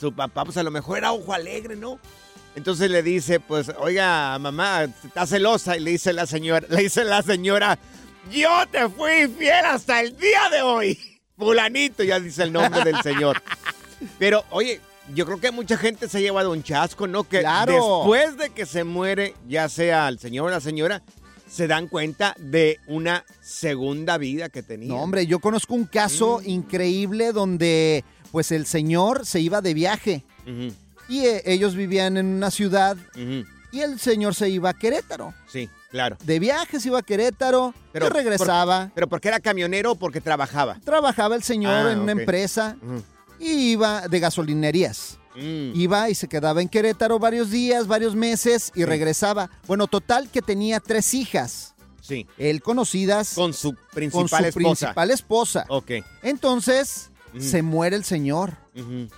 su 0.00 0.12
papá, 0.12 0.44
pues 0.44 0.56
a 0.56 0.62
lo 0.62 0.70
mejor 0.70 0.98
era 0.98 1.12
ojo 1.12 1.32
alegre, 1.32 1.76
¿no? 1.76 1.98
Entonces 2.56 2.90
le 2.90 3.02
dice, 3.02 3.38
pues, 3.40 3.70
oiga, 3.78 4.36
mamá, 4.38 4.84
está 5.04 5.26
celosa. 5.26 5.76
Y 5.76 5.80
le 5.80 5.92
dice 5.92 6.12
la 6.12 6.26
señora, 6.26 6.66
le 6.68 6.82
dice 6.82 7.04
la 7.04 7.22
señora, 7.22 7.78
yo 8.32 8.50
te 8.70 8.88
fui 8.88 9.28
fiel 9.38 9.64
hasta 9.64 10.00
el 10.00 10.16
día 10.16 10.48
de 10.50 10.62
hoy. 10.62 10.98
Fulanito, 11.36 12.02
ya 12.02 12.18
dice 12.18 12.42
el 12.42 12.52
nombre 12.52 12.82
del 12.82 13.00
señor. 13.02 13.40
Pero, 14.18 14.44
oye, 14.50 14.80
yo 15.14 15.24
creo 15.24 15.38
que 15.40 15.52
mucha 15.52 15.76
gente 15.76 16.08
se 16.08 16.18
ha 16.18 16.20
llevado 16.20 16.50
un 16.50 16.62
chasco, 16.64 17.06
¿no? 17.06 17.22
Que 17.24 17.40
Claro. 17.40 17.72
después 17.72 18.36
de 18.36 18.50
que 18.50 18.66
se 18.66 18.82
muere, 18.82 19.34
ya 19.46 19.68
sea 19.68 20.08
el 20.08 20.18
señor 20.18 20.48
o 20.48 20.50
la 20.50 20.60
señora, 20.60 21.02
se 21.48 21.66
dan 21.66 21.88
cuenta 21.88 22.34
de 22.38 22.78
una 22.86 23.24
segunda 23.40 24.18
vida 24.18 24.48
que 24.48 24.62
tenía. 24.62 24.88
No, 24.88 24.96
hombre, 25.02 25.26
yo 25.26 25.38
conozco 25.40 25.74
un 25.74 25.84
caso 25.86 26.40
increíble 26.44 27.32
donde 27.32 28.04
pues 28.30 28.52
el 28.52 28.66
señor 28.66 29.24
se 29.26 29.40
iba 29.40 29.60
de 29.62 29.74
viaje 29.74 30.24
y 31.08 31.20
eh, 31.20 31.42
ellos 31.46 31.74
vivían 31.74 32.16
en 32.16 32.26
una 32.26 32.50
ciudad 32.50 32.96
y 33.72 33.80
el 33.80 33.98
señor 33.98 34.34
se 34.34 34.48
iba 34.50 34.70
a 34.70 34.74
Querétaro. 34.74 35.34
Sí, 35.46 35.68
claro. 35.90 36.16
De 36.24 36.38
viaje 36.38 36.80
se 36.80 36.88
iba 36.88 36.98
a 36.98 37.02
Querétaro, 37.02 37.74
Pero 37.92 38.06
y 38.06 38.10
regresaba. 38.10 38.90
¿Pero 38.94 39.08
porque 39.08 39.28
era 39.28 39.40
camionero 39.40 39.92
o 39.92 39.94
porque 39.96 40.20
trabajaba? 40.20 40.78
Trabajaba 40.84 41.34
el 41.36 41.42
señor 41.42 41.86
Ah, 41.86 41.92
en 41.92 42.00
una 42.00 42.12
empresa 42.12 42.76
y 43.40 43.72
iba 43.72 44.06
de 44.08 44.20
gasolinerías. 44.20 45.18
Mm. 45.38 45.78
Iba 45.80 46.10
y 46.10 46.14
se 46.14 46.28
quedaba 46.28 46.60
en 46.60 46.68
Querétaro 46.68 47.18
varios 47.18 47.50
días, 47.50 47.86
varios 47.86 48.14
meses 48.16 48.72
y 48.74 48.80
Sí. 48.80 48.84
regresaba. 48.84 49.50
Bueno, 49.66 49.86
total 49.86 50.28
que 50.30 50.42
tenía 50.42 50.80
tres 50.80 51.14
hijas. 51.14 51.74
Sí. 52.02 52.26
Él 52.38 52.62
conocidas 52.62 53.34
Con 53.34 53.52
su 53.52 53.74
con 53.74 53.84
principal 53.94 54.28
su 54.28 54.36
esposa. 54.48 54.52
principal 54.54 55.10
esposa. 55.10 55.66
Ok. 55.68 55.90
Entonces, 56.22 57.10
se 57.38 57.62
muere 57.62 57.96
el 57.96 58.04
señor. 58.04 58.56
Ujú. 58.74 59.08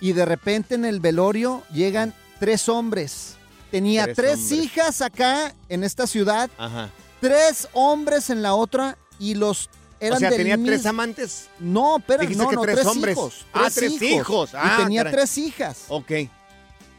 Y 0.00 0.12
de 0.12 0.24
repente 0.24 0.74
en 0.74 0.84
el 0.84 1.00
velorio 1.00 1.62
llegan 1.72 2.12
tres 2.40 2.68
hombres. 2.68 3.36
Tenía 3.70 4.04
Tres 4.04 4.16
tres, 4.16 4.34
hombres. 4.40 4.52
hijas 4.64 5.00
acá 5.02 5.54
en 5.68 5.82
esta 5.84 6.06
ciudad, 6.06 6.50
Ajá. 6.58 6.90
tres 7.20 7.68
hombres 7.72 8.30
en 8.30 8.42
la 8.42 8.54
otra 8.54 8.98
y 9.18 9.34
los 9.34 9.70
eran 10.06 10.16
o 10.16 10.20
sea, 10.20 10.30
del 10.30 10.38
tenía 10.38 10.62
tres 10.64 10.86
amantes. 10.86 11.48
No, 11.58 11.96
pero 12.06 12.22
no, 12.22 12.28
que 12.48 12.56
no, 12.56 12.62
tres 12.62 12.74
tres, 12.76 12.86
hombres. 12.86 13.12
hijos. 13.16 13.46
Ah, 13.52 13.68
tres 13.74 14.00
hijos. 14.02 14.50
Ah, 14.54 14.78
y 14.78 14.82
tenía 14.84 15.00
caray. 15.02 15.14
tres 15.16 15.38
hijas. 15.38 15.84
Ok. 15.88 16.12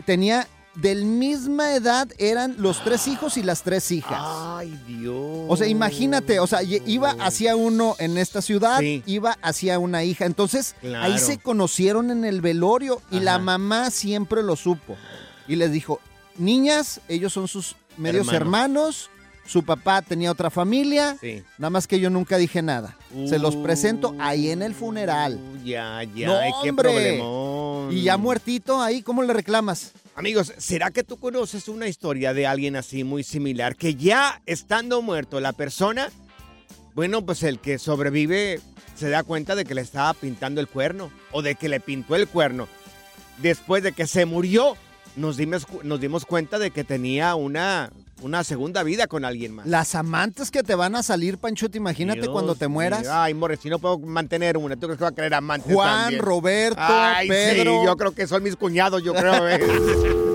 Tenía 0.05 0.47
del 0.75 1.05
misma 1.05 1.73
edad 1.73 2.09
eran 2.17 2.55
los 2.57 2.83
tres 2.83 3.07
hijos 3.07 3.37
y 3.37 3.43
las 3.43 3.63
tres 3.63 3.89
hijas. 3.91 4.19
Ay, 4.21 4.77
Dios. 4.85 5.45
O 5.47 5.55
sea, 5.55 5.67
imagínate, 5.67 6.39
o 6.41 6.47
sea, 6.47 6.61
iba 6.63 7.11
hacia 7.11 7.55
uno 7.55 7.95
en 7.97 8.17
esta 8.17 8.41
ciudad, 8.41 8.79
Sí. 8.79 9.01
iba 9.05 9.37
hacia 9.41 9.79
una 9.79 10.03
hija. 10.03 10.25
Entonces, 10.25 10.75
Claro. 10.81 11.05
ahí 11.05 11.17
se 11.17 11.37
conocieron 11.37 12.11
en 12.11 12.25
el 12.25 12.41
velorio 12.41 13.01
y 13.09 13.21
la 13.21 13.39
mamá 13.39 13.89
siempre 13.89 14.43
lo 14.43 14.57
supo. 14.57 14.97
Y 15.47 15.55
les 15.55 15.71
dijo, 15.71 16.01
niñas, 16.37 16.99
ellos 17.07 17.31
son 17.31 17.47
sus 17.47 17.77
medios 17.97 18.33
hermanos, 18.33 19.09
su 19.45 19.63
papá 19.63 20.01
tenía 20.01 20.31
otra 20.31 20.49
familia, 20.49 21.17
Sí. 21.21 21.43
nada 21.57 21.69
más 21.69 21.87
que 21.87 21.99
yo 21.99 22.09
nunca 22.09 22.37
dije 22.37 22.61
nada. 22.61 22.97
Se 23.27 23.37
los 23.39 23.55
presento 23.55 24.15
ahí 24.19 24.49
en 24.49 24.61
el 24.61 24.73
funeral. 24.73 25.39
Ya, 25.63 26.01
ya. 26.15 26.27
No, 26.27 26.61
qué 26.63 26.69
hombre. 26.71 26.89
problemón. 26.89 27.91
Y 27.93 28.01
ya 28.03 28.17
muertito 28.17 28.81
ahí, 28.81 29.01
¿cómo 29.01 29.21
le 29.23 29.33
reclamas? 29.33 29.91
Amigos, 30.15 30.53
¿será 30.57 30.91
que 30.91 31.03
tú 31.03 31.17
conoces 31.17 31.67
una 31.67 31.87
historia 31.87 32.33
de 32.33 32.47
alguien 32.47 32.75
así 32.75 33.03
muy 33.03 33.23
similar? 33.23 33.75
Que 33.75 33.95
ya 33.95 34.41
estando 34.45 35.01
muerto 35.01 35.39
la 35.39 35.53
persona, 35.53 36.09
bueno, 36.93 37.25
pues 37.25 37.43
el 37.43 37.59
que 37.59 37.77
sobrevive 37.79 38.61
se 38.95 39.09
da 39.09 39.23
cuenta 39.23 39.55
de 39.55 39.65
que 39.65 39.75
le 39.75 39.81
estaba 39.81 40.13
pintando 40.13 40.61
el 40.61 40.67
cuerno 40.67 41.11
o 41.31 41.41
de 41.41 41.55
que 41.55 41.67
le 41.69 41.79
pintó 41.81 42.15
el 42.15 42.27
cuerno. 42.27 42.67
Después 43.39 43.83
de 43.83 43.91
que 43.91 44.07
se 44.07 44.25
murió, 44.25 44.77
nos 45.17 45.35
dimos, 45.37 45.67
nos 45.83 45.99
dimos 45.99 46.25
cuenta 46.25 46.57
de 46.59 46.71
que 46.71 46.85
tenía 46.85 47.35
una, 47.35 47.91
una 48.21 48.43
segunda 48.43 48.83
vida 48.83 49.07
con 49.07 49.25
alguien 49.25 49.53
más. 49.53 49.67
Las 49.67 49.95
amantes 49.95 50.51
que 50.51 50.63
te 50.63 50.75
van 50.75 50.95
a 50.95 51.03
salir, 51.03 51.37
Panchote, 51.37 51.77
imagínate 51.77 52.21
Dios 52.21 52.31
cuando 52.31 52.55
te 52.55 52.67
mueras. 52.67 53.07
Ay, 53.07 53.33
More, 53.33 53.57
si 53.57 53.69
no 53.69 53.79
puedo 53.79 53.99
mantener 53.99 54.57
una, 54.57 54.75
¿tú 54.75 54.87
crees 54.87 54.97
que 54.97 55.03
va 55.03 55.09
a 55.09 55.15
querer 55.15 55.33
amantes 55.33 55.73
Juan, 55.73 56.03
también? 56.03 56.21
Roberto, 56.21 56.81
Ay, 56.81 57.27
Pedro. 57.27 57.79
sí, 57.79 57.85
yo 57.85 57.97
creo 57.97 58.11
que 58.13 58.27
son 58.27 58.43
mis 58.43 58.55
cuñados, 58.55 59.03
yo 59.03 59.13
creo. 59.13 59.33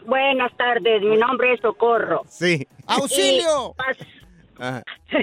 Buenas 0.05 0.55
tardes, 0.57 1.01
mi 1.01 1.17
nombre 1.17 1.53
es 1.53 1.59
Socorro. 1.61 2.21
Sí. 2.29 2.65
¡Auxilio! 2.87 3.75
Y, 5.09 5.13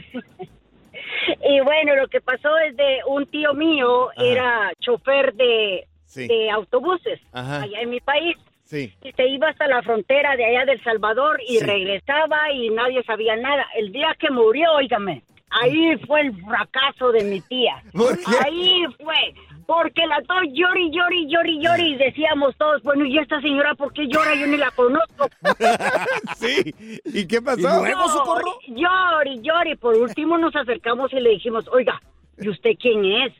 y 1.56 1.61
bueno, 1.61 1.97
lo 1.97 2.09
que 2.09 2.20
pasó 2.20 2.49
es 2.68 2.76
de 2.76 2.99
un 3.09 3.26
tío 3.26 3.54
mío, 3.54 4.11
Ajá. 4.11 4.23
era 4.25 4.73
chofer 4.80 5.32
de, 5.35 5.87
Sí. 6.06 6.26
de 6.26 6.50
autobuses 6.50 7.20
Ajá. 7.32 7.62
allá 7.62 7.80
en 7.80 7.90
mi 7.90 8.00
país. 8.00 8.37
Sí. 8.71 8.95
Y 9.03 9.11
se 9.12 9.27
iba 9.27 9.49
hasta 9.49 9.67
la 9.67 9.83
frontera 9.83 10.37
de 10.37 10.45
allá 10.45 10.65
del 10.65 10.81
Salvador 10.85 11.41
y 11.49 11.59
Sí. 11.59 11.65
regresaba 11.67 12.53
y 12.53 12.71
nadie 12.71 13.03
sabía 13.03 13.35
nada. 13.37 13.67
El 13.77 13.91
día 13.91 14.15
que 14.17 14.31
murió, 14.31 14.73
óigame, 14.75 15.25
ahí 15.50 15.97
fue 16.07 16.21
el 16.21 16.33
fracaso 16.45 17.11
de 17.11 17.25
mi 17.25 17.41
tía. 17.41 17.83
¿Por 17.93 18.17
qué? 18.17 18.25
Ahí 18.47 18.85
fue. 19.03 19.35
Porque 19.67 20.07
la 20.07 20.21
dos 20.21 20.43
llori, 20.53 20.91
llori, 20.93 21.27
llori, 21.29 21.61
llori. 21.61 21.93
Y 21.95 21.97
decíamos 21.97 22.57
todos, 22.57 22.81
bueno, 22.85 23.05
¿y 23.05 23.19
esta 23.19 23.41
señora 23.41 23.75
por 23.75 23.93
qué 23.93 24.07
llora? 24.07 24.35
Yo 24.37 24.47
ni 24.47 24.57
la 24.57 24.71
conozco. 24.71 25.29
sí. 26.37 26.75
¿Y 27.05 27.27
qué 27.27 27.43
pasó? 27.43 27.59
¿Y 27.61 27.62
luego? 27.91 28.09
Socorro? 28.09 28.53
Llori, 28.69 29.41
llori. 29.43 29.75
Por 29.77 29.97
último 29.97 30.39
nos 30.39 30.55
acercamos 30.55 31.12
y 31.12 31.21
le 31.21 31.31
dijimos, 31.31 31.67
oiga, 31.73 32.00
¿y 32.39 32.49
usted 32.49 32.71
quién 32.81 33.05
es? 33.05 33.33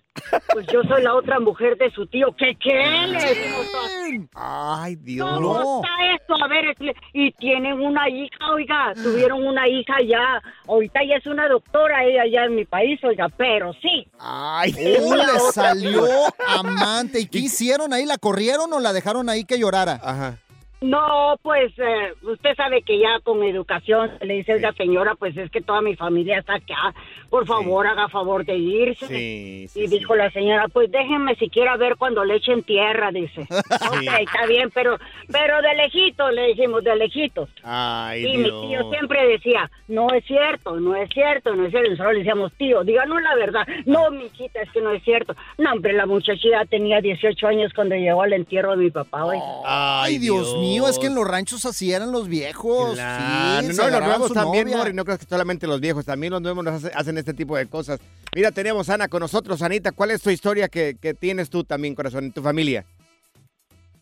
Pues 0.53 0.67
yo 0.73 0.83
soy 0.83 1.03
la 1.03 1.15
otra 1.15 1.41
mujer 1.41 1.77
de 1.79 1.91
su 1.93 2.07
tío. 2.07 2.35
¿Qué, 2.37 2.57
qué? 2.61 3.07
Le. 3.07 4.29
Ay, 4.35 4.97
Dios. 4.97 5.29
¿Cómo 5.35 5.55
No. 5.59 5.77
está 5.83 6.15
esto? 6.15 6.35
A 6.45 6.49
ver, 6.49 6.77
y 7.13 7.33
tienen 7.33 7.81
una 7.81 8.09
hija, 8.09 8.53
oiga, 8.53 8.93
tuvieron 8.95 9.45
una 9.47 9.69
hija 9.69 9.95
ya, 10.07 10.43
ahorita 10.67 11.01
ya 11.09 11.17
es 11.17 11.27
una 11.27 11.49
doctora 11.49 12.05
ella 12.05 12.23
ya 12.33 12.45
en 12.45 12.55
mi 12.57 12.65
país, 12.65 12.99
oiga, 13.05 13.29
pero 13.37 13.73
sí. 13.75 14.07
Ay, 14.19 14.73
¡Uh, 15.01 15.15
le 15.15 15.39
salió 15.53 16.05
amante! 16.49 17.21
¿Y 17.21 17.27
qué 17.27 17.39
hicieron 17.39 17.93
ahí? 17.93 18.05
¿La 18.07 18.19
corrieron 18.19 18.73
o 18.73 18.81
la 18.81 18.93
dejaron 18.93 19.29
ahí 19.29 19.45
que 19.45 19.59
llorara? 19.59 20.01
Ajá. 20.03 20.39
No, 20.81 21.39
pues 21.43 21.73
eh, 21.79 22.15
usted 22.23 22.55
sabe 22.57 22.81
que 22.83 22.99
ya 22.99 23.21
con 23.23 23.43
educación 23.43 24.11
le 24.23 24.37
dice, 24.37 24.55
oiga 24.55 24.73
señora, 24.73 25.15
pues 25.15 25.37
es 25.37 25.51
que 25.51 25.61
toda 25.61 25.83
mi 25.83 25.95
familia 25.95 26.39
está 26.39 26.55
acá, 26.55 26.95
por 27.29 27.47
favor 27.47 27.87
haga 27.87 28.09
favor 28.09 28.47
de 28.47 28.57
irse. 28.57 29.07
Sí, 29.07 29.69
sí, 29.69 29.81
y 29.83 29.89
sí. 29.89 29.99
dijo 29.99 30.17
la 30.17 30.31
señora, 30.31 30.69
pues 30.69 30.91
déjenme 30.91 31.35
siquiera 31.37 31.77
ver 31.77 31.97
cuando 31.97 32.25
le 32.25 32.37
echen 32.37 32.63
tierra, 32.63 33.11
dice. 33.13 33.47
Ok, 33.91 34.07
está 34.21 34.47
bien, 34.47 34.71
pero, 34.73 34.99
pero 35.31 35.61
de 35.63 35.75
lejito, 35.75 36.31
le 36.31 36.49
dijimos, 36.49 36.85
de 36.85 36.97
lejito. 36.97 37.49
Ay, 37.63 38.25
Y 38.25 38.37
mi 38.39 38.45
tío 38.45 38.89
siempre 38.91 39.27
decía, 39.27 39.71
no 39.89 40.09
es 40.13 40.25
cierto, 40.25 40.79
no 40.79 40.95
es 40.95 41.11
cierto, 41.11 41.55
no 41.55 41.65
es 41.65 41.71
cierto. 41.71 41.89
Y 41.89 41.93
nosotros 41.93 42.13
le 42.13 42.19
decíamos, 42.21 42.53
tío, 42.55 42.85
díganos 42.85 43.21
la 43.23 43.35
verdad. 43.35 43.67
No, 43.87 44.11
mijita, 44.11 44.61
es 44.63 44.71
que 44.71 44.81
no 44.81 44.93
es 44.93 45.03
cierto. 45.03 45.35
No, 45.59 45.73
hombre, 45.73 45.93
la 45.93 46.07
muchachita 46.07 46.65
tenía 46.67 47.01
18 47.01 47.47
años 47.47 47.73
cuando 47.75 47.97
llegó 47.97 48.23
al 48.23 48.33
entierro 48.33 48.73
de 48.73 48.85
mi 48.85 48.91
papá, 48.91 49.25
oiga. 49.25 49.43
Ay, 49.65 50.19
Dios, 50.19 50.55
mío, 50.57 50.70
es 50.89 50.99
que 50.99 51.07
en 51.07 51.15
los 51.15 51.27
ranchos 51.27 51.65
así 51.67 51.93
eran 51.93 52.13
los 52.13 52.29
viejos. 52.29 52.95
Claro. 52.95 53.67
Sí, 53.69 53.73
se 53.75 53.83
no, 53.83 53.89
los 53.91 54.01
nuevos 54.05 54.33
también. 54.33 54.69
Mori, 54.69 54.93
no 54.93 55.05
creo 55.05 55.19
que 55.19 55.25
solamente 55.27 55.67
los 55.67 55.81
viejos, 55.81 56.05
también 56.05 56.33
los 56.33 56.43
nuevos 56.43 56.65
nos 56.65 56.75
hace- 56.85 56.93
hacen 56.95 57.19
este 57.19 57.35
tipo 57.35 57.57
de 57.57 57.67
cosas. 57.67 58.01
Mira, 58.35 58.51
tenemos 58.53 58.89
a 58.91 58.95
Ana 58.95 59.09
con 59.09 59.21
nosotros. 59.21 59.63
Anita, 59.63 59.93
¿cuál 59.93 60.11
es 60.11 60.23
tu 60.23 60.31
historia 60.31 60.69
que, 60.69 60.97
que 61.01 61.15
tienes 61.15 61.51
tú 61.51 61.65
también, 61.65 61.95
corazón, 61.95 62.25
en 62.25 62.33
tu 62.33 62.43
familia? 62.43 62.85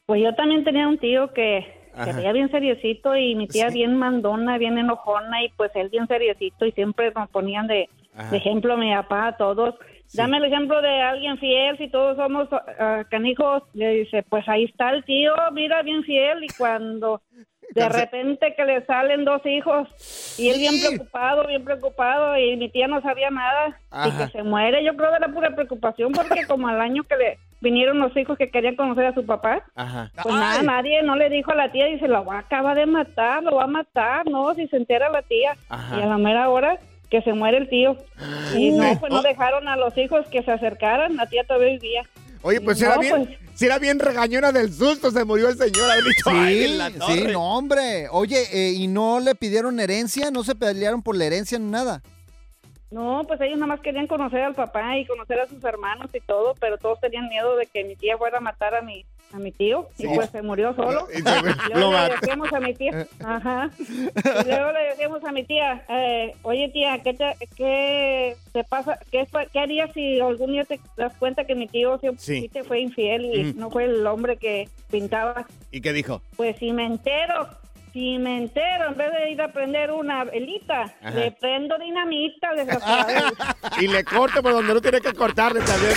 Pues 0.07 0.23
yo 0.23 0.35
también 0.35 0.65
tenía 0.65 0.89
un 0.89 0.99
tío 0.99 1.33
que 1.35 1.67
se 2.05 2.13
veía 2.13 2.33
bien 2.33 2.51
seriecito 2.51 3.17
y 3.17 3.35
mi 3.35 3.49
tía 3.49 3.69
bien 3.71 3.97
mandona, 3.97 4.57
bien 4.57 4.79
enojona 4.79 5.43
y 5.45 5.49
pues 5.57 5.71
él 5.75 5.89
bien 5.89 6.07
seriecito 6.07 6.65
y 6.65 6.73
siempre 6.73 7.11
nos 7.15 7.29
ponían 7.31 7.67
de, 7.67 7.89
de 8.31 8.37
ejemplo 8.37 8.75
a 8.75 8.77
mi 8.77 8.93
papá, 8.95 9.29
a 9.29 9.37
todos. 9.37 9.75
Dame 10.15 10.39
el 10.39 10.45
ejemplo 10.45 10.81
de 10.81 11.03
alguien 11.03 11.39
fiel, 11.39 11.77
si 11.79 11.89
todos 11.89 12.17
somos 12.17 12.49
ah, 12.53 13.05
canijos. 13.11 13.63
Le 13.75 13.91
dice, 13.91 14.23
pues 14.23 14.49
ahí 14.49 14.65
está 14.65 14.91
el 14.91 15.05
tío, 15.05 15.33
mira, 15.53 15.83
bien 15.83 16.03
fiel 16.05 16.43
y 16.45 16.49
cuando 16.57 17.21
de 17.75 17.89
repente 17.89 18.55
que 18.57 18.65
le 18.65 18.85
salen 18.87 19.27
dos 19.27 19.45
hijos 19.45 19.87
y 20.39 20.49
él 20.49 20.59
bien 20.59 20.73
Sí. 20.75 20.87
preocupado, 20.89 21.47
bien 21.47 21.63
preocupado 21.65 22.37
y 22.39 22.57
mi 22.57 22.71
tía 22.71 22.89
no 22.89 23.03
sabía 23.03 23.29
nada 23.31 23.79
y 24.07 24.11
que 24.17 24.29
se 24.29 24.43
muere. 24.43 24.83
Yo 24.83 24.97
creo 24.97 25.11
que 25.11 25.17
era 25.17 25.29
pura 25.29 25.51
preocupación 25.55 26.13
porque 26.13 26.47
como 26.47 26.69
al 26.69 26.81
año 26.81 27.05
que 27.05 27.17
le 27.17 27.39
vinieron 27.61 27.99
los 27.99 28.17
hijos 28.17 28.39
que 28.39 28.51
querían 28.51 28.77
conocer 28.77 29.05
a 29.07 29.15
su 29.15 29.27
papá, 29.27 29.65
Ajá. 29.75 30.11
pues 30.23 30.35
nada, 30.35 30.63
nadie 30.63 31.03
no 31.03 31.17
le 31.17 31.29
dijo 31.29 31.51
a 31.51 31.57
la 31.57 31.71
tía, 31.73 31.87
dice, 31.87 32.07
lo 32.09 32.25
va 32.25 32.37
a 32.37 32.41
acabar 32.41 32.77
de 32.77 32.87
matar, 32.87 33.43
lo 33.43 33.57
va 33.57 33.65
a 33.65 33.67
matar, 33.67 34.27
no, 34.31 34.55
si 34.55 34.67
se 34.69 34.77
entera 34.77 35.11
la 35.11 35.23
tía. 35.23 35.55
Ajá. 35.69 35.99
Y 35.99 36.03
a 36.03 36.07
la 36.07 36.19
mera 36.19 36.49
hora 36.49 36.79
que 37.11 37.23
se 37.23 37.33
muere 37.33 37.59
el 37.59 37.69
tío. 37.69 37.97
Y 38.57 38.71
no, 38.71 38.99
pues 39.01 39.13
no 39.13 39.23
dejaron 39.23 39.67
a 39.69 39.77
los 39.77 39.97
hijos 39.97 40.27
que 40.29 40.43
se 40.43 40.51
acercaran, 40.51 41.17
la 41.17 41.27
tía 41.27 41.45
todavía 41.45 41.69
vivía. 41.73 42.03
Oye, 42.43 42.61
pues 42.61 42.79
si 42.79 42.85
No, 42.85 42.91
era 42.93 43.01
bien, 43.01 43.27
pues. 43.27 43.39
si 43.59 43.67
era 43.67 43.79
bien 43.79 43.99
regañona 43.99 44.53
del 44.53 44.73
susto, 44.73 45.11
se 45.11 45.25
murió 45.25 45.49
el 45.49 45.57
señor. 45.59 45.91
haber 45.91 46.05
dicho, 46.05 46.31
"Ay, 46.31 46.65
en 46.65 46.79
la 46.79 46.91
Sí, 46.91 46.99
torre". 46.99 47.15
sí, 47.15 47.25
no, 47.33 47.57
hombre. 47.57 48.09
Oye, 48.13 48.43
eh, 48.53 48.73
¿y 48.75 48.87
no 48.87 49.19
le 49.21 49.35
pidieron 49.35 49.81
herencia? 49.81 50.31
¿No 50.31 50.45
se 50.45 50.55
pelearon 50.55 51.03
por 51.03 51.17
la 51.17 51.25
herencia 51.25 51.59
ni 51.59 51.71
nada? 51.71 52.03
No, 52.91 53.23
pues 53.27 53.39
ellos 53.43 53.57
nada 53.59 53.67
más 53.67 53.81
querían 53.81 54.07
conocer 54.07 54.41
al 54.41 54.55
papá 54.55 54.97
y 54.97 55.05
conocer 55.05 55.39
a 55.41 55.47
sus 55.49 55.63
hermanos 55.65 56.09
y 56.15 56.21
todo, 56.21 56.55
pero 56.61 56.79
todos 56.79 56.99
tenían 57.01 57.29
miedo 57.29 57.57
de 57.57 57.67
que 57.67 57.85
mi 57.85 57.97
tía 57.97 58.17
fuera 58.17 58.39
a 58.39 58.41
matar 58.41 58.75
a 58.75 58.81
mi 58.83 59.05
a 59.33 59.39
mi 59.39 59.53
tío 59.53 59.89
y 59.99 60.07
pues 60.09 60.31
se 60.31 60.41
murió 60.43 60.75
solo. 60.75 61.07
Y 61.15 61.21
luego 61.23 61.93
le 61.93 61.97
mató. 61.99 62.15
decíamos 62.21 62.53
a 62.53 62.61
mi 62.61 62.75
tía, 62.75 63.07
ajá, 63.25 63.71
y 63.79 64.49
luego 64.49 64.73
le 64.73 64.81
decíamos 64.91 65.25
a 65.25 65.33
mi 65.33 65.45
tía, 65.45 65.85
eh, 65.89 66.35
oye 66.43 66.69
tía, 66.71 66.99
¿qué 67.03 67.15
te, 67.15 67.37
qué 67.57 68.37
te 68.53 68.65
pasa? 68.65 68.99
¿Qué, 69.11 69.27
¿Qué 69.53 69.59
harías 69.61 69.91
si 69.93 70.19
algún 70.21 70.53
día 70.53 70.65
te 70.65 70.81
das 70.97 71.13
cuenta 71.19 71.45
que 71.45 71.55
mi 71.55 71.67
tío 71.69 71.99
siempre 71.99 72.23
Sí. 72.25 72.49
te 72.49 72.65
fue 72.65 72.81
infiel 72.81 73.31
y 73.35 73.51
Ujú. 73.51 73.61
no 73.61 73.71
fue 73.71 73.85
el 73.85 74.07
hombre 74.07 74.37
que 74.39 74.69
pintaba? 74.91 75.47
¿Y 75.71 75.81
qué 75.81 75.93
dijo? 75.93 76.23
Pues 76.37 76.57
si 76.57 76.73
me 76.73 76.87
entero, 76.87 77.49
si 77.99 78.17
me 78.19 78.39
entero, 78.39 78.87
en 78.91 78.97
vez 78.97 79.11
de 79.13 79.31
ir 79.33 79.43
a 79.43 79.53
prender 79.53 79.91
una 79.91 80.23
velita, 80.23 80.83
Ajá. 81.03 81.11
le 81.11 81.33
prendo 81.33 81.77
dinamita. 81.79 82.49
Y 83.81 83.89
le 83.89 84.05
corto 84.05 84.41
por 84.43 84.53
donde 84.53 84.73
no 84.75 84.81
tiene 84.81 85.01
que 85.01 85.13
cortarle 85.13 85.61
también. 85.63 85.95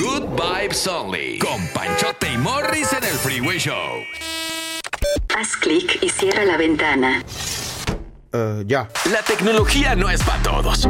Good 0.00 0.40
Vibes 0.40 0.86
Only. 0.86 1.38
Con 1.38 1.66
Panchote 1.74 2.32
y 2.32 2.38
Morris 2.38 2.92
en 2.92 3.02
el 3.04 3.10
Freeway 3.14 3.58
Show. 3.58 3.74
Haz 5.36 5.56
clic 5.56 5.98
y 6.02 6.08
cierra 6.08 6.44
la 6.44 6.56
ventana. 6.56 7.24
ya. 8.66 8.88
La 9.10 9.22
tecnología 9.22 9.96
no 9.96 10.08
es 10.08 10.22
para 10.22 10.42
todos. 10.42 10.88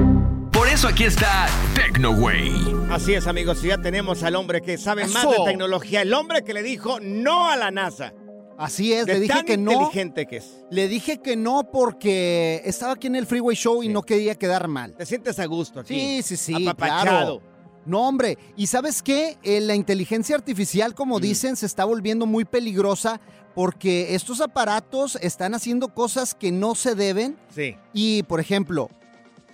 Por 0.53 0.68
eso 0.68 0.88
aquí 0.88 1.05
está 1.05 1.46
TecnoWay. 1.75 2.53
Así 2.90 3.14
es, 3.14 3.27
amigos. 3.27 3.62
Ya 3.62 3.79
tenemos 3.79 4.23
al 4.25 4.37
hombre 4.37 4.61
que 4.61 4.77
sabe 4.77 5.07
más 5.07 5.25
Eso. 5.25 5.31
de 5.44 5.51
tecnología. 5.51 6.03
El 6.03 6.12
hombre 6.12 6.44
que 6.44 6.53
le 6.53 6.62
dijo 6.62 6.99
no 7.01 7.49
a 7.49 7.57
la 7.57 7.70
NASA. 7.70 8.12
Así 8.61 8.92
es, 8.92 9.07
De 9.07 9.14
le 9.14 9.20
dije 9.20 9.33
tan 9.35 9.46
que 9.46 9.57
no. 9.57 9.73
inteligente 9.73 10.27
que 10.27 10.37
es. 10.37 10.62
Le 10.70 10.87
dije 10.87 11.18
que 11.18 11.35
no 11.35 11.70
porque 11.73 12.61
estaba 12.66 12.92
aquí 12.92 13.07
en 13.07 13.16
el 13.16 13.25
Freeway 13.27 13.57
Show 13.57 13.83
y 13.83 13.88
no 13.88 14.03
quería 14.03 14.35
quedar 14.35 14.68
mal. 14.68 14.94
Te 14.96 15.07
sientes 15.07 15.38
a 15.38 15.46
gusto 15.46 15.81
aquí. 15.81 15.94
Sí, 16.23 16.23
sí, 16.23 16.37
sí, 16.37 16.68
Apapachado. 16.68 17.40
No, 17.87 18.07
hombre, 18.07 18.37
¿y 18.57 18.66
sabes 18.66 19.03
qué? 19.03 19.38
Eh, 19.42 19.61
la 19.62 19.75
inteligencia 19.75 20.37
artificial, 20.37 20.94
como 20.94 21.18
Mm. 21.18 21.23
dicen, 21.23 21.57
se 21.57 21.64
está 21.64 21.87
volviendo 21.87 22.27
muy 22.27 22.44
peligrosa 22.44 23.18
porque 23.55 24.14
estos 24.14 24.42
aparatos 24.42 25.16
están 25.23 25.55
haciendo 25.55 25.88
cosas 25.94 26.35
que 26.35 26.53
no 26.53 26.75
se 26.75 26.94
deben. 26.94 27.38
Sí. 27.55 27.77
Y, 27.94 28.23
por 28.25 28.38
ejemplo, 28.40 28.90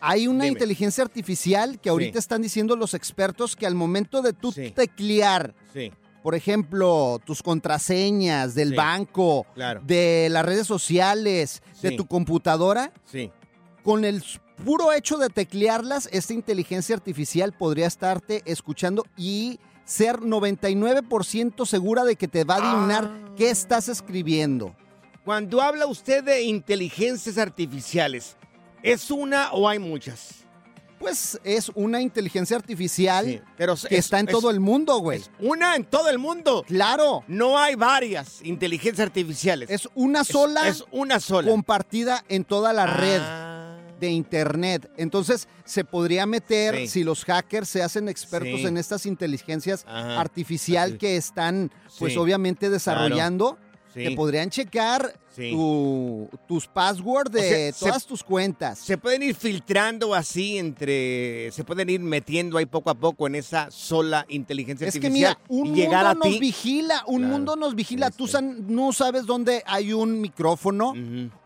hay 0.01 0.27
una 0.27 0.45
Dime. 0.45 0.49
inteligencia 0.55 1.05
artificial 1.05 1.79
que 1.81 1.89
ahorita 1.91 2.15
Sí. 2.15 2.19
están 2.19 2.43
diciendo 2.43 2.75
los 2.75 2.93
expertos 2.95 3.55
que 3.55 3.67
al 3.67 3.77
momento 3.77 4.21
de 4.21 4.33
tú 4.33 4.51
Sí. 4.51 4.73
teclear, 4.75 5.55
Sí. 5.73 5.93
Por 6.27 6.35
ejemplo, 6.35 7.21
tus 7.25 7.41
contraseñas 7.41 8.57
del 8.57 8.71
Sí. 8.71 8.75
banco, 8.75 9.47
Claro. 9.55 9.81
de 9.87 10.27
las 10.29 10.45
redes 10.45 10.67
sociales, 10.67 11.63
de 11.83 11.93
tu 11.93 12.05
computadora, 12.07 12.91
Sí. 13.05 13.31
con 13.85 14.05
el 14.05 14.25
puro 14.65 14.93
hecho 14.93 15.19
de 15.19 15.29
teclearlas, 15.29 16.09
esta 16.11 16.33
inteligencia 16.35 16.97
artificial 16.97 17.53
podría 17.53 17.87
estarte 17.87 18.43
escuchando 18.45 19.05
y 19.17 19.61
ser 19.85 20.21
99% 20.23 21.65
segura 21.65 22.03
de 22.03 22.17
que 22.17 22.27
te 22.27 22.43
va 22.43 22.57
a 22.57 22.73
adivinar 22.73 23.05
Ah. 23.05 23.29
qué 23.37 23.49
estás 23.51 23.89
escribiendo. 23.89 24.75
Cuando 25.25 25.63
habla 25.63 25.87
usted 25.87 26.25
de 26.25 26.43
inteligencias 26.43 27.39
artificiales, 27.39 28.35
¿es 28.83 29.13
una 29.13 29.53
o 29.53 29.69
hay 29.69 29.79
muchas? 29.79 30.45
Pues 30.99 31.39
es 31.45 31.71
una 31.75 32.01
inteligencia 32.01 32.57
artificial 32.57 33.27
Sí, 33.27 33.41
pero 33.57 33.75
que 33.77 33.95
es- 33.97 34.05
está 34.07 34.19
en 34.19 34.29
es- 34.29 34.33
todo 34.33 34.51
el 34.51 34.61
mundo, 34.61 34.99
güey. 34.99 35.23
Una 35.41 35.77
en 35.77 35.85
todo 35.85 36.09
el 36.09 36.19
mundo. 36.19 36.65
Claro. 36.67 37.23
No 37.29 37.59
hay 37.59 37.75
varias 37.75 38.41
inteligencias 38.43 39.07
artificiales. 39.07 39.71
Es 39.71 39.89
una 39.95 40.25
sola 40.25 40.67
Es, 40.69 40.85
una 40.91 41.21
sola. 41.21 41.51
compartida 41.51 42.25
en 42.29 42.45
toda 42.45 42.73
la 42.73 42.87
red 42.87 43.21
Ah, 43.23 43.79
de 44.01 44.11
internet. 44.11 44.91
Entonces, 44.97 45.49
se 45.65 45.85
podría 45.85 46.27
meter, 46.27 46.77
Sí. 46.77 46.89
si 46.89 47.05
los 47.05 47.25
hackers 47.25 47.69
se 47.69 47.83
hacen 47.83 48.09
expertos 48.09 48.61
Sí. 48.61 48.67
en 48.67 48.77
estas 48.77 49.07
inteligencias 49.07 49.85
Ajá. 49.87 50.21
artificial 50.21 50.91
Así. 50.91 50.99
que 50.99 51.17
están, 51.17 51.71
pues 51.99 52.13
Sí. 52.15 52.19
obviamente 52.19 52.69
desarrollando, 52.71 53.59
Sí. 53.97 54.03
que 54.05 54.11
podrían 54.13 54.51
checar 54.51 55.19
Sí. 55.35 55.51
tu- 55.53 56.29
tus 56.47 56.67
passwords 56.67 57.31
de 57.33 57.39
O 57.39 57.43
sea, 57.43 57.73
se- 57.73 57.79
todas 57.87 58.07
tus 58.07 58.23
cuentas. 58.23 58.79
Se 58.79 58.97
pueden 58.99 59.23
ir 59.23 59.35
filtrando 59.35 60.15
así 60.15 60.59
entre. 60.59 61.51
Se 61.53 61.65
pueden 61.65 61.89
ir 61.91 62.01
metiendo 62.01 62.59
ahí 62.59 62.67
poco 62.67 62.91
a 62.91 62.95
poco 62.95 63.27
en 63.27 63.35
esa 63.37 63.71
sola 63.71 64.25
inteligencia 64.29 64.87
es 64.87 64.95
que 64.99 65.07
artificial. 65.07 65.37
mira, 65.49 65.63
un 65.63 65.73
mundo 65.73 66.15
nos 66.15 66.23
ti. 66.35 66.39
vigila, 66.41 67.03
un 67.07 67.19
Claro. 67.19 67.33
mundo 67.33 67.57
nos 67.57 67.75
vigila. 67.75 68.11
Tú 68.11 68.27
sí. 68.27 68.33
san- 68.33 68.65
no 68.75 68.93
sabes 68.93 69.25
dónde 69.27 69.63
hay 69.67 69.93
un 69.93 70.21
micrófono, 70.21 70.93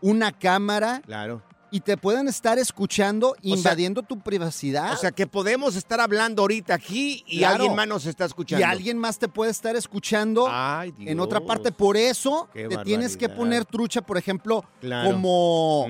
una 0.01 0.31
cámara, 0.31 1.01
Claro. 1.05 1.41
Y 1.71 1.79
te 1.79 1.95
pueden 1.97 2.27
estar 2.27 2.59
escuchando, 2.59 3.33
sea- 3.41 3.55
invadiendo 3.55 4.03
tu 4.03 4.19
privacidad. 4.19 4.93
O 4.93 4.97
sea 4.97 5.11
que 5.11 5.25
podemos 5.25 5.75
estar 5.75 5.99
hablando 6.01 6.41
ahorita 6.43 6.73
aquí 6.73 7.23
y 7.25 7.39
Claro. 7.39 7.55
alguien 7.55 7.75
más 7.75 7.87
nos 7.87 8.05
está 8.05 8.25
escuchando. 8.25 8.59
Y 8.59 8.63
alguien 8.69 8.97
más 8.97 9.17
te 9.17 9.27
puede 9.29 9.51
estar 9.51 9.75
escuchando 9.75 10.47
Ay, 10.49 10.93
en 10.99 11.19
otra 11.19 11.39
parte. 11.39 11.71
Por 11.71 11.95
eso 11.97 12.49
Qué 12.53 12.67
te 12.67 12.77
tienes 12.79 13.15
que 13.17 13.29
poner 13.29 13.65
trucha, 13.65 14.01
por 14.01 14.17
ejemplo, 14.17 14.63
Claro. 14.81 15.11
como. 15.11 15.87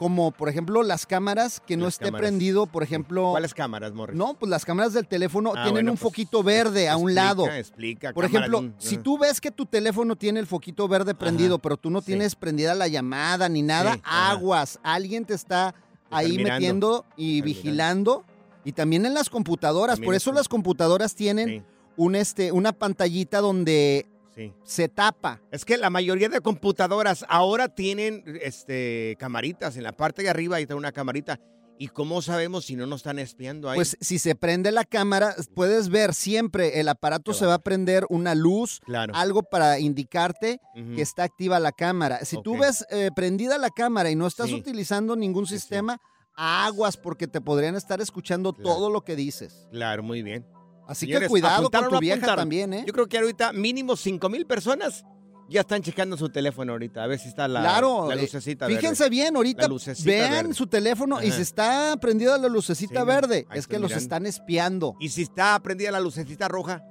Como 0.00 0.30
por 0.30 0.48
ejemplo 0.48 0.82
las 0.82 1.04
cámaras 1.04 1.60
que 1.60 1.76
no 1.76 1.84
Las 1.84 1.94
esté 1.94 2.06
cámaras. 2.06 2.22
prendido, 2.22 2.64
por 2.64 2.82
ejemplo. 2.82 3.32
¿Cuáles 3.32 3.52
cámaras, 3.52 3.92
Morris? 3.92 4.16
No, 4.16 4.32
pues 4.32 4.48
las 4.48 4.64
cámaras 4.64 4.94
del 4.94 5.06
teléfono 5.06 5.50
Ah, 5.50 5.56
tienen 5.64 5.72
bueno, 5.74 5.92
un 5.92 5.98
pues, 5.98 6.10
foquito 6.10 6.42
verde 6.42 6.88
a 6.88 6.96
un 6.96 7.14
lado. 7.14 7.46
Explica, 7.46 8.14
Por 8.14 8.24
ejemplo, 8.24 8.62
de 8.62 8.72
si 8.78 8.94
Ajá. 8.94 9.02
tú 9.04 9.18
ves 9.18 9.42
que 9.42 9.50
tu 9.50 9.66
teléfono 9.66 10.16
tiene 10.16 10.40
el 10.40 10.46
foquito 10.46 10.88
verde 10.88 11.14
prendido, 11.14 11.58
pero 11.58 11.76
tú 11.76 11.90
no 11.90 12.00
sí. 12.00 12.06
tienes 12.06 12.34
prendida 12.34 12.74
la 12.74 12.88
llamada 12.88 13.50
ni 13.50 13.60
nada, 13.60 13.92
Sí, 13.96 14.00
aguas. 14.04 14.80
Alguien 14.82 15.26
te 15.26 15.34
está 15.34 15.74
ahí 16.10 16.38
mirando. 16.38 16.54
metiendo 16.54 17.04
y 17.18 17.42
vigilando. 17.42 18.24
Y 18.64 18.72
también 18.72 19.04
en 19.04 19.12
las 19.12 19.28
computadoras. 19.28 19.96
También 19.96 20.06
Por 20.08 20.14
eso 20.14 20.32
las 20.32 20.48
computadoras 20.48 21.14
tienen 21.14 21.48
Sí, 21.48 21.62
un, 21.98 22.14
este, 22.14 22.52
una 22.52 22.72
pantallita 22.72 23.40
donde 23.42 24.06
sí. 24.34 24.52
se 24.64 24.88
tapa. 24.88 25.40
Es 25.50 25.64
que 25.64 25.76
la 25.76 25.90
mayoría 25.90 26.28
de 26.28 26.40
computadoras 26.40 27.24
ahora 27.28 27.68
tienen 27.68 28.24
este 28.42 29.16
camaritas 29.18 29.76
en 29.76 29.82
la 29.84 29.92
parte 29.92 30.22
de 30.22 30.28
arriba 30.30 30.58
y 30.60 30.62
está 30.62 30.76
una 30.76 30.92
camarita. 30.92 31.40
¿Y 31.78 31.88
cómo 31.88 32.20
sabemos 32.20 32.66
si 32.66 32.76
no 32.76 32.84
nos 32.86 32.98
están 33.00 33.18
espiando 33.18 33.70
ahí? 33.70 33.76
Pues 33.76 33.96
si 34.02 34.18
se 34.18 34.34
prende 34.34 34.70
la 34.70 34.84
cámara, 34.84 35.34
puedes 35.54 35.88
ver 35.88 36.12
siempre 36.12 36.78
el 36.78 36.88
aparato 36.90 37.32
se 37.32 37.46
va 37.46 37.54
a 37.54 37.58
prender 37.58 38.04
una 38.10 38.34
luz, 38.34 38.80
claro. 38.84 39.14
algo 39.16 39.42
para 39.42 39.78
indicarte 39.78 40.60
que 40.74 41.00
está 41.00 41.22
activa 41.22 41.58
la 41.58 41.72
cámara. 41.72 42.22
Si 42.26 42.36
tú 42.42 42.58
ves 42.58 42.84
eh, 42.90 43.08
prendida 43.16 43.56
la 43.56 43.70
cámara 43.70 44.10
y 44.10 44.14
no 44.14 44.26
estás 44.26 44.48
Sí. 44.48 44.54
utilizando 44.56 45.16
ningún 45.16 45.46
sí. 45.46 45.54
sistema, 45.58 45.96
aguas 46.36 46.98
porque 46.98 47.26
te 47.26 47.40
podrían 47.40 47.76
estar 47.76 48.02
escuchando 48.02 48.52
Claro. 48.52 48.74
todo 48.76 48.90
lo 48.90 49.00
que 49.02 49.16
dices. 49.16 49.66
Claro, 49.72 50.02
muy 50.02 50.22
bien. 50.22 50.44
Así 50.90 51.06
Señores, 51.06 51.28
que 51.28 51.30
cuidado 51.30 51.70
con 51.70 51.88
tu 51.88 51.98
vieja 52.00 52.34
también, 52.34 52.74
¿eh? 52.74 52.84
Yo 52.84 52.92
creo 52.92 53.06
que 53.06 53.16
ahorita 53.18 53.52
mínimo 53.52 53.94
5 53.94 54.28
mil 54.28 54.44
personas 54.44 55.04
ya 55.48 55.60
están 55.60 55.82
checando 55.82 56.16
su 56.16 56.28
teléfono 56.30 56.72
ahorita. 56.72 57.04
A 57.04 57.06
ver 57.06 57.20
si 57.20 57.28
está 57.28 57.46
la, 57.46 57.60
claro, 57.60 58.08
la 58.08 58.14
eh, 58.14 58.22
lucecita 58.22 58.66
Fíjense 58.66 59.04
verde. 59.04 59.10
bien, 59.10 59.36
ahorita 59.36 59.62
La 59.62 59.68
lucecita 59.68 60.10
vean 60.10 60.30
verde. 60.32 60.54
su 60.54 60.66
teléfono 60.66 61.22
y 61.22 61.30
si 61.30 61.42
está 61.42 61.96
prendida 62.00 62.36
la 62.38 62.48
lucecita 62.48 63.00
Sí, 63.02 63.06
verde, 63.06 63.46
es 63.54 63.68
que 63.68 63.78
los 63.78 63.92
están 63.92 64.26
espiando. 64.26 64.96
Y 64.98 65.10
si 65.10 65.22
está 65.22 65.58
prendida 65.60 65.92
la 65.92 66.00
lucecita 66.00 66.48
roja, 66.48 66.82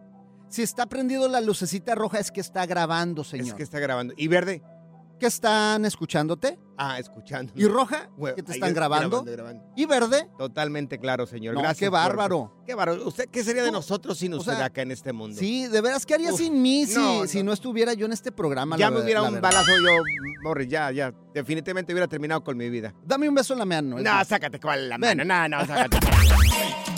Si 0.48 0.62
está 0.64 0.86
prendido 0.88 1.28
la 1.28 1.42
lucecita 1.42 1.94
roja 1.94 2.20
es 2.20 2.32
que 2.32 2.40
está 2.40 2.66
grabando, 2.66 3.24
es 3.24 3.28
señor. 3.28 3.58
que 3.58 3.64
está 3.64 3.80
grabando. 3.80 4.14
¿Y 4.16 4.30
verde? 4.30 4.64
¿Que 5.20 5.28
están 5.28 5.84
escuchándote? 5.84 6.58
Ah, 6.82 6.98
escuchando. 6.98 7.52
¿Y 7.58 7.66
roja? 7.66 8.10
Bueno, 8.16 8.38
¿Que 8.38 8.44
te 8.44 8.54
están 8.54 8.70
es- 8.70 8.76
grabando? 8.76 9.22
grabando. 9.24 9.66
¿Y 9.76 9.86
verde? 9.86 10.30
Totalmente 10.38 10.98
claro, 10.98 11.26
señor. 11.26 11.54
No, 11.54 11.60
Gracias. 11.60 11.80
qué 11.80 11.86
por- 11.88 12.00
bárbaro. 12.00 12.54
Qué 12.66 12.74
bárbaro. 12.74 13.06
¿Usted 13.06 13.28
qué 13.30 13.44
sería 13.44 13.64
de 13.64 13.72
nosotros 13.72 14.18
sin 14.18 14.34
o 14.34 14.38
usted 14.38 14.54
sea, 14.56 14.66
acá 14.66 14.82
en 14.84 14.92
este 14.92 15.12
mundo? 15.12 15.36
Sí, 15.38 15.68
de 15.68 15.82
veras, 15.82 16.06
¿qué 16.06 16.14
haría 16.14 16.32
Uf, 16.32 16.40
sin 16.40 16.62
mí 16.62 16.86
si 16.86 16.96
no, 16.96 17.28
si 17.28 17.44
no. 17.44 17.52
estuviera 17.52 17.94
yo 17.96 18.06
en 18.06 18.14
este 18.14 18.32
programa? 18.32 18.78
Ya 18.78 18.90
la 18.90 18.98
me 18.98 19.04
hubiera 19.04 19.22
un 19.24 19.34
verdad? 19.34 19.52
balazo 19.52 19.72
yo, 19.78 19.92
Morris, 20.42 20.70
ya, 20.70 20.90
ya. 20.92 21.14
Definitivamente 21.34 21.92
hubiera 21.92 22.08
terminado 22.08 22.42
con 22.46 22.56
mi 22.56 22.70
vida. 22.70 22.94
Dame 23.04 23.28
un 23.28 23.36
beso 23.36 23.52
en 23.52 23.60
la 23.60 23.66
mano. 23.66 24.00
No, 24.00 24.24
sácate 24.24 24.58
con 24.58 24.88
la 24.88 24.98
mano. 24.98 25.26
No, 25.26 25.50
no, 25.50 25.66
sácate. 25.66 25.98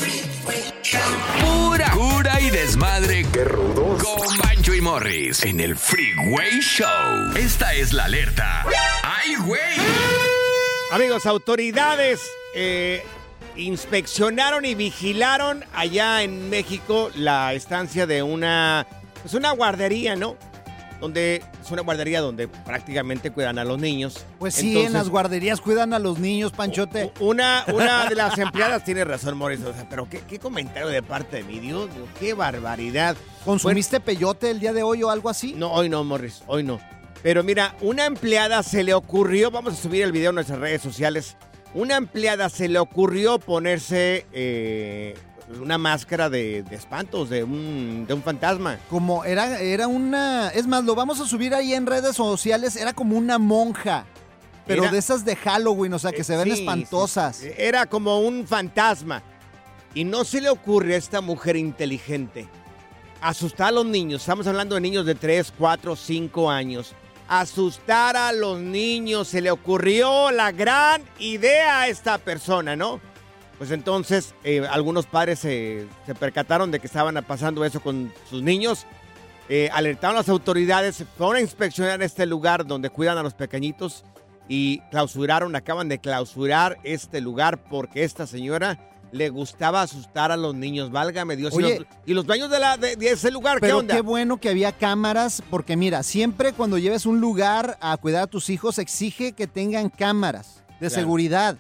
Pura 1.42 1.92
cura 1.92 2.42
y 2.42 2.50
desmadre. 2.50 3.26
¡Qué 3.32 3.44
rudos! 3.44 4.04
Con 4.04 4.38
Bancho 4.38 4.74
y 4.74 4.82
Morris 4.82 5.44
en 5.44 5.60
el 5.60 5.76
Freeway 5.76 6.60
Show. 6.60 7.36
Esta 7.36 7.74
es 7.74 7.94
la 7.94 8.06
alerta. 8.06 8.66
¡Ay, 9.04 9.36
güey! 9.36 9.62
Amigos, 10.92 11.26
autoridades 11.26 12.22
eh, 12.54 13.04
inspeccionaron 13.56 14.66
y 14.66 14.76
vigilaron 14.76 15.64
allá 15.74 16.22
en 16.24 16.50
México 16.50 17.10
la 17.16 17.54
estancia 17.54 18.06
de 18.06 18.24
una, 18.24 18.88
pues 19.22 19.34
una 19.34 19.52
guardería, 19.52 20.16
¿no? 20.16 20.36
Donde 21.02 21.44
es 21.62 21.72
una 21.72 21.82
guardería 21.82 22.22
donde 22.22 22.48
prácticamente 22.48 23.32
cuidan 23.32 23.60
a 23.60 23.66
los 23.66 23.78
niños. 23.80 24.26
Pues 24.40 24.54
sí, 24.54 24.80
en 24.80 24.94
las 24.94 25.10
guarderías 25.10 25.60
cuidan 25.60 25.94
a 25.94 26.00
los 26.00 26.20
niños, 26.20 26.54
Panchote. 26.54 27.12
Una, 27.20 27.66
una 27.74 28.08
de 28.08 28.16
las 28.16 28.38
empleadas 28.38 28.86
tiene 28.86 29.04
razón, 29.04 29.38
Morris. 29.38 29.62
O 29.62 29.74
sea, 29.74 29.90
pero 29.90 30.08
qué, 30.08 30.22
qué 30.30 30.40
comentario 30.40 30.88
de 30.88 31.04
parte 31.04 31.38
de 31.38 31.44
mi 31.44 31.60
Dios, 31.60 31.90
qué 32.20 32.34
barbaridad. 32.34 33.18
¿Consumiste 33.44 34.00
peyote 34.00 34.52
el 34.52 34.60
día 34.60 34.72
de 34.72 34.84
hoy 34.84 35.04
o 35.04 35.10
algo 35.10 35.30
así? 35.30 35.54
No, 35.58 35.74
hoy 35.74 35.90
no, 35.90 36.04
Morris, 36.04 36.44
hoy 36.48 36.64
no. 36.64 36.80
Pero 37.24 37.44
mira, 37.44 37.76
una 37.82 38.06
empleada 38.06 38.64
se 38.64 38.84
le 38.84 38.94
ocurrió, 38.94 39.52
vamos 39.52 39.74
a 39.74 39.78
subir 39.78 40.04
el 40.04 40.12
video 40.12 40.30
en 40.30 40.36
nuestras 40.36 40.60
redes 40.60 40.82
sociales, 40.82 41.36
una 41.74 41.96
empleada 41.96 42.50
se 42.50 42.68
le 42.68 42.80
ocurrió 42.80 43.40
ponerse 43.40 44.26
eh, 44.34 45.16
una 45.60 45.78
máscara 45.78 46.30
de, 46.30 46.64
de 46.64 46.76
espantos, 46.76 47.30
de 47.30 47.44
un, 47.44 48.06
de 48.08 48.14
un 48.14 48.22
fantasma. 48.24 48.78
Como 48.90 49.24
era, 49.26 49.60
era 49.60 49.88
una. 49.88 50.50
Es 50.50 50.68
más, 50.68 50.84
lo 50.84 50.96
vamos 50.96 51.20
a 51.20 51.26
subir 51.26 51.54
ahí 51.54 51.74
en 51.74 51.86
redes 51.86 52.16
sociales. 52.16 52.76
Era 52.76 52.94
como 52.94 53.18
una 53.18 53.38
monja. 53.38 54.06
Pero 54.68 54.84
Era- 54.84 54.92
de 54.92 55.00
esas 55.00 55.26
de 55.26 55.36
Halloween, 55.36 55.94
o 55.94 56.00
sea, 56.00 56.12
que 56.12 56.24
se 56.24 56.38
ven 56.38 56.46
Sí, 56.46 56.52
sí, 56.56 56.60
espantosas. 56.62 57.42
Era 57.58 57.86
como 57.88 58.20
un 58.20 58.46
fantasma. 58.48 59.24
Y 59.94 60.04
no 60.04 60.24
se 60.24 60.40
le 60.40 60.50
ocurre 60.50 60.94
a 60.94 60.98
esta 60.98 61.20
mujer 61.20 61.58
inteligente 61.58 62.48
asustar 63.22 63.68
a 63.68 63.72
los 63.72 63.86
niños. 63.86 64.22
Estamos 64.22 64.48
hablando 64.48 64.76
de 64.76 64.82
niños 64.82 65.06
de 65.06 65.16
3, 65.16 65.54
4, 65.58 65.96
5 65.96 66.50
años. 66.50 66.94
Asustar 67.28 68.16
a 68.18 68.32
los 68.34 68.60
niños. 68.60 69.28
Se 69.28 69.42
le 69.42 69.52
ocurrió 69.52 70.32
la 70.32 70.52
gran 70.52 71.02
idea 71.20 71.82
a 71.82 71.88
esta 71.88 72.18
persona, 72.18 72.76
¿no? 72.76 73.00
Pues 73.62 73.70
entonces 73.70 74.34
eh, 74.44 74.66
algunos 74.72 75.06
padres 75.06 75.38
se, 75.38 75.86
se 76.08 76.16
percataron 76.16 76.72
de 76.72 76.80
que 76.80 76.88
estaban 76.88 77.14
pasando 77.28 77.64
eso 77.64 77.80
con 77.80 78.12
sus 78.28 78.42
niños. 78.42 78.88
Eh, 79.50 79.70
alertaron 79.72 80.16
a 80.16 80.22
las 80.22 80.30
autoridades, 80.30 81.06
fueron 81.16 81.36
a 81.36 81.42
inspeccionar 81.42 82.02
este 82.02 82.26
lugar 82.26 82.66
donde 82.66 82.90
cuidan 82.90 83.20
a 83.20 83.22
los 83.22 83.36
pequeñitos 83.36 84.04
y 84.50 84.80
clausuraron, 84.90 85.56
acaban 85.56 85.90
de 85.90 86.00
clausurar 86.00 86.80
este 86.84 87.22
lugar 87.22 87.64
porque 87.66 88.04
esta 88.04 88.26
señora 88.26 88.80
le 89.12 89.30
gustaba 89.30 89.84
asustar 89.84 90.32
a 90.32 90.38
los 90.38 90.56
niños, 90.56 90.90
válgame 90.90 91.36
Dios. 91.36 91.54
Oye. 91.54 91.76
y, 91.76 91.78
los, 91.82 91.88
y 92.08 92.14
los 92.16 92.26
dueños 92.26 92.50
de, 92.50 92.58
la, 92.60 92.78
de, 92.78 92.96
de 92.96 93.12
ese 93.12 93.30
lugar, 93.30 93.58
¿qué 93.58 93.68
Pero 93.68 93.78
onda? 93.78 93.94
qué 93.94 94.02
bueno 94.02 94.38
que 94.38 94.50
había 94.50 94.72
cámaras, 94.72 95.44
porque 95.52 95.78
mira, 95.78 96.02
siempre 96.02 96.54
cuando 96.54 96.80
lleves 96.80 97.06
un 97.06 97.22
lugar 97.22 97.78
a 97.80 97.96
cuidar 97.98 98.24
a 98.24 98.28
tus 98.28 98.50
hijos, 98.50 98.80
exige 98.80 99.34
que 99.34 99.46
tengan 99.46 99.90
cámaras 99.90 100.64
de 100.80 100.88
Claro. 100.88 100.96
seguridad. 100.96 101.58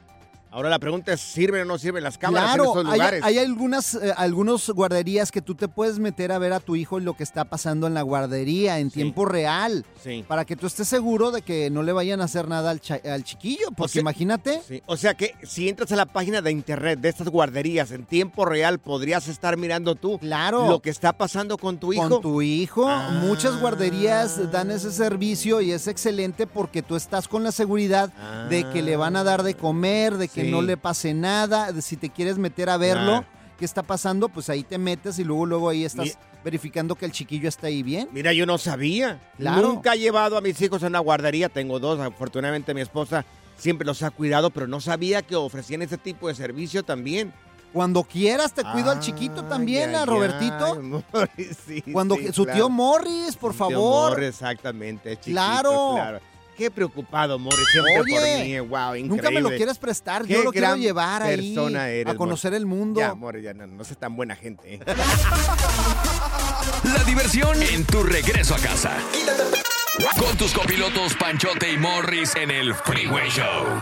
Ahora 0.53 0.69
la 0.69 0.79
pregunta 0.79 1.13
es, 1.13 1.21
¿sirven 1.21 1.61
o 1.61 1.65
no 1.65 1.77
sirven 1.77 2.03
las 2.03 2.17
cámaras 2.17 2.55
en 2.55 2.61
estos 2.61 2.77
hay, 2.77 2.83
lugares? 2.83 3.23
hay 3.23 3.37
algunas, 3.37 3.95
eh, 3.95 4.13
algunos 4.17 4.69
guarderías 4.69 5.31
que 5.31 5.41
tú 5.41 5.55
te 5.55 5.69
puedes 5.69 5.97
meter 5.97 6.33
a 6.33 6.39
ver 6.39 6.51
a 6.51 6.59
tu 6.59 6.75
hijo 6.75 6.99
lo 6.99 7.13
que 7.15 7.23
está 7.23 7.45
pasando 7.45 7.87
en 7.87 7.93
la 7.93 8.01
guardería 8.01 8.79
en 8.79 8.91
tiempo 8.91 9.23
real. 9.23 9.85
Sí. 10.03 10.25
Para 10.27 10.43
que 10.43 10.57
tú 10.57 10.67
estés 10.67 10.89
seguro 10.89 11.31
de 11.31 11.41
que 11.41 11.69
no 11.69 11.83
le 11.83 11.93
vayan 11.93 12.19
a 12.19 12.25
hacer 12.25 12.49
nada 12.49 12.69
al, 12.69 12.81
chiquillo. 13.23 13.67
Porque 13.77 13.93
sea- 13.93 14.01
imagínate. 14.01 14.61
Sí, 14.67 14.83
O 14.87 14.97
sea 14.97 15.13
que 15.13 15.35
si 15.43 15.69
entras 15.69 15.89
a 15.93 15.95
la 15.95 16.05
página 16.05 16.41
de 16.41 16.51
internet 16.51 16.99
de 16.99 17.07
estas 17.07 17.29
guarderías 17.29 17.91
en 17.91 18.05
tiempo 18.05 18.43
real, 18.43 18.79
podrías 18.79 19.29
estar 19.29 19.55
mirando 19.55 19.95
tú 19.95 20.19
Claro. 20.19 20.67
lo 20.67 20.81
que 20.81 20.89
está 20.89 21.13
pasando 21.13 21.57
con 21.57 21.77
tu 21.77 21.93
hijo. 21.93 22.09
Con 22.09 22.21
tu 22.21 22.41
hijo, 22.41 22.89
muchas 23.21 23.57
guarderías 23.61 24.51
dan 24.51 24.69
ese 24.71 24.91
servicio 24.91 25.61
y 25.61 25.71
es 25.71 25.87
excelente 25.87 26.45
porque 26.45 26.81
tú 26.81 26.97
estás 26.97 27.29
con 27.29 27.43
la 27.43 27.53
seguridad 27.53 28.11
de 28.49 28.69
que 28.69 28.81
le 28.81 28.97
van 28.97 29.15
a 29.15 29.23
dar 29.23 29.43
de 29.43 29.53
comer, 29.55 30.17
de 30.17 30.27
que 30.27 30.40
Sí. 30.45 30.51
no 30.51 30.62
le 30.62 30.77
pase 30.77 31.13
nada, 31.13 31.69
si 31.82 31.97
te 31.97 32.10
quieres 32.10 32.38
meter 32.38 32.69
a 32.69 32.77
verlo, 32.77 33.19
Claro. 33.19 33.25
qué 33.58 33.65
está 33.65 33.84
pasando, 33.84 34.30
pues 34.30 34.49
ahí 34.49 34.63
te 34.63 34.77
metes 34.77 35.19
y 35.19 35.23
luego 35.23 35.45
luego 35.45 35.69
ahí 35.69 35.86
estás 35.86 36.06
Mi- 36.06 36.12
verificando 36.43 36.95
que 36.95 37.06
el 37.06 37.12
chiquillo 37.12 37.47
está 37.49 37.67
ahí 37.67 37.84
bien. 37.84 38.10
Mira, 38.12 38.34
yo 38.34 38.45
no 38.45 38.58
sabía. 38.58 39.19
Claro. 39.38 39.62
Nunca 39.62 39.93
he 39.93 39.99
llevado 39.99 40.38
a 40.38 40.41
mis 40.41 40.60
hijos 40.62 40.84
a 40.84 40.88
una 40.88 40.99
guardería. 40.99 41.49
Tengo 41.49 41.80
dos. 41.80 41.99
Afortunadamente 41.99 42.73
mi 42.73 42.82
esposa 42.82 43.25
siempre 43.58 43.86
los 43.86 44.01
ha 44.04 44.10
cuidado, 44.10 44.49
pero 44.49 44.65
no 44.67 44.82
sabía 44.82 45.21
que 45.21 45.36
ofrecían 45.36 45.82
ese 45.84 45.97
tipo 45.97 46.27
de 46.27 46.36
servicio 46.36 46.84
también. 46.84 47.32
Cuando 47.73 48.04
quieras 48.04 48.54
te 48.54 48.63
cuido 48.63 48.91
al 48.91 48.99
chiquito 48.99 49.45
también, 49.45 49.95
a 49.95 50.06
Robertito. 50.06 50.82
Morris, 50.82 51.58
sí, 51.67 51.82
Cuando 51.93 52.15
sí, 52.15 52.34
su 52.34 52.43
claro. 52.43 52.58
tío 52.58 52.69
Morris, 52.69 53.38
por 53.38 53.54
favor. 53.54 54.10
Morris, 54.12 54.27
exactamente. 54.27 55.12
chiquito, 55.15 55.32
Claro. 55.32 55.91
claro. 55.93 56.19
Qué 56.62 56.69
preocupado, 56.69 57.39
Morris, 57.39 57.67
siempre 57.71 57.95
por 57.97 58.04
Oye, 58.06 58.43
mí. 58.43 58.60
Wow, 58.60 58.95
increíble. 58.95 59.08
Nunca 59.08 59.32
me 59.32 59.41
lo 59.41 59.50
quieres 59.50 59.80
prestar, 59.80 60.28
Qué 60.28 60.34
yo 60.34 60.43
lo 60.43 60.52
quiero 60.52 60.76
llevar 60.76 61.24
ahí 61.24 61.56
eres, 61.58 62.08
a 62.08 62.15
conocer 62.15 62.54
el 62.54 62.67
mundo. 62.67 63.00
Ya, 63.00 63.15
Morris, 63.15 63.43
ya 63.43 63.56
no, 63.56 63.65
no 63.65 63.84
seas 63.84 63.97
tan 63.97 64.15
buena 64.15 64.36
gente. 64.36 64.76
¿eh? 64.76 64.80
La 66.84 67.04
diversión 67.04 67.60
en 67.63 67.84
tu 67.86 68.04
regreso 68.04 68.54
a 68.54 68.60
casa. 68.60 68.95
Con 70.19 70.38
tus 70.38 70.54
copilotos 70.54 71.15
Panchote 71.15 71.71
y 71.71 71.80
Morris 71.80 72.36
en 72.36 72.52
el 72.52 72.76
Freeway 72.76 73.28
Show. 73.32 73.82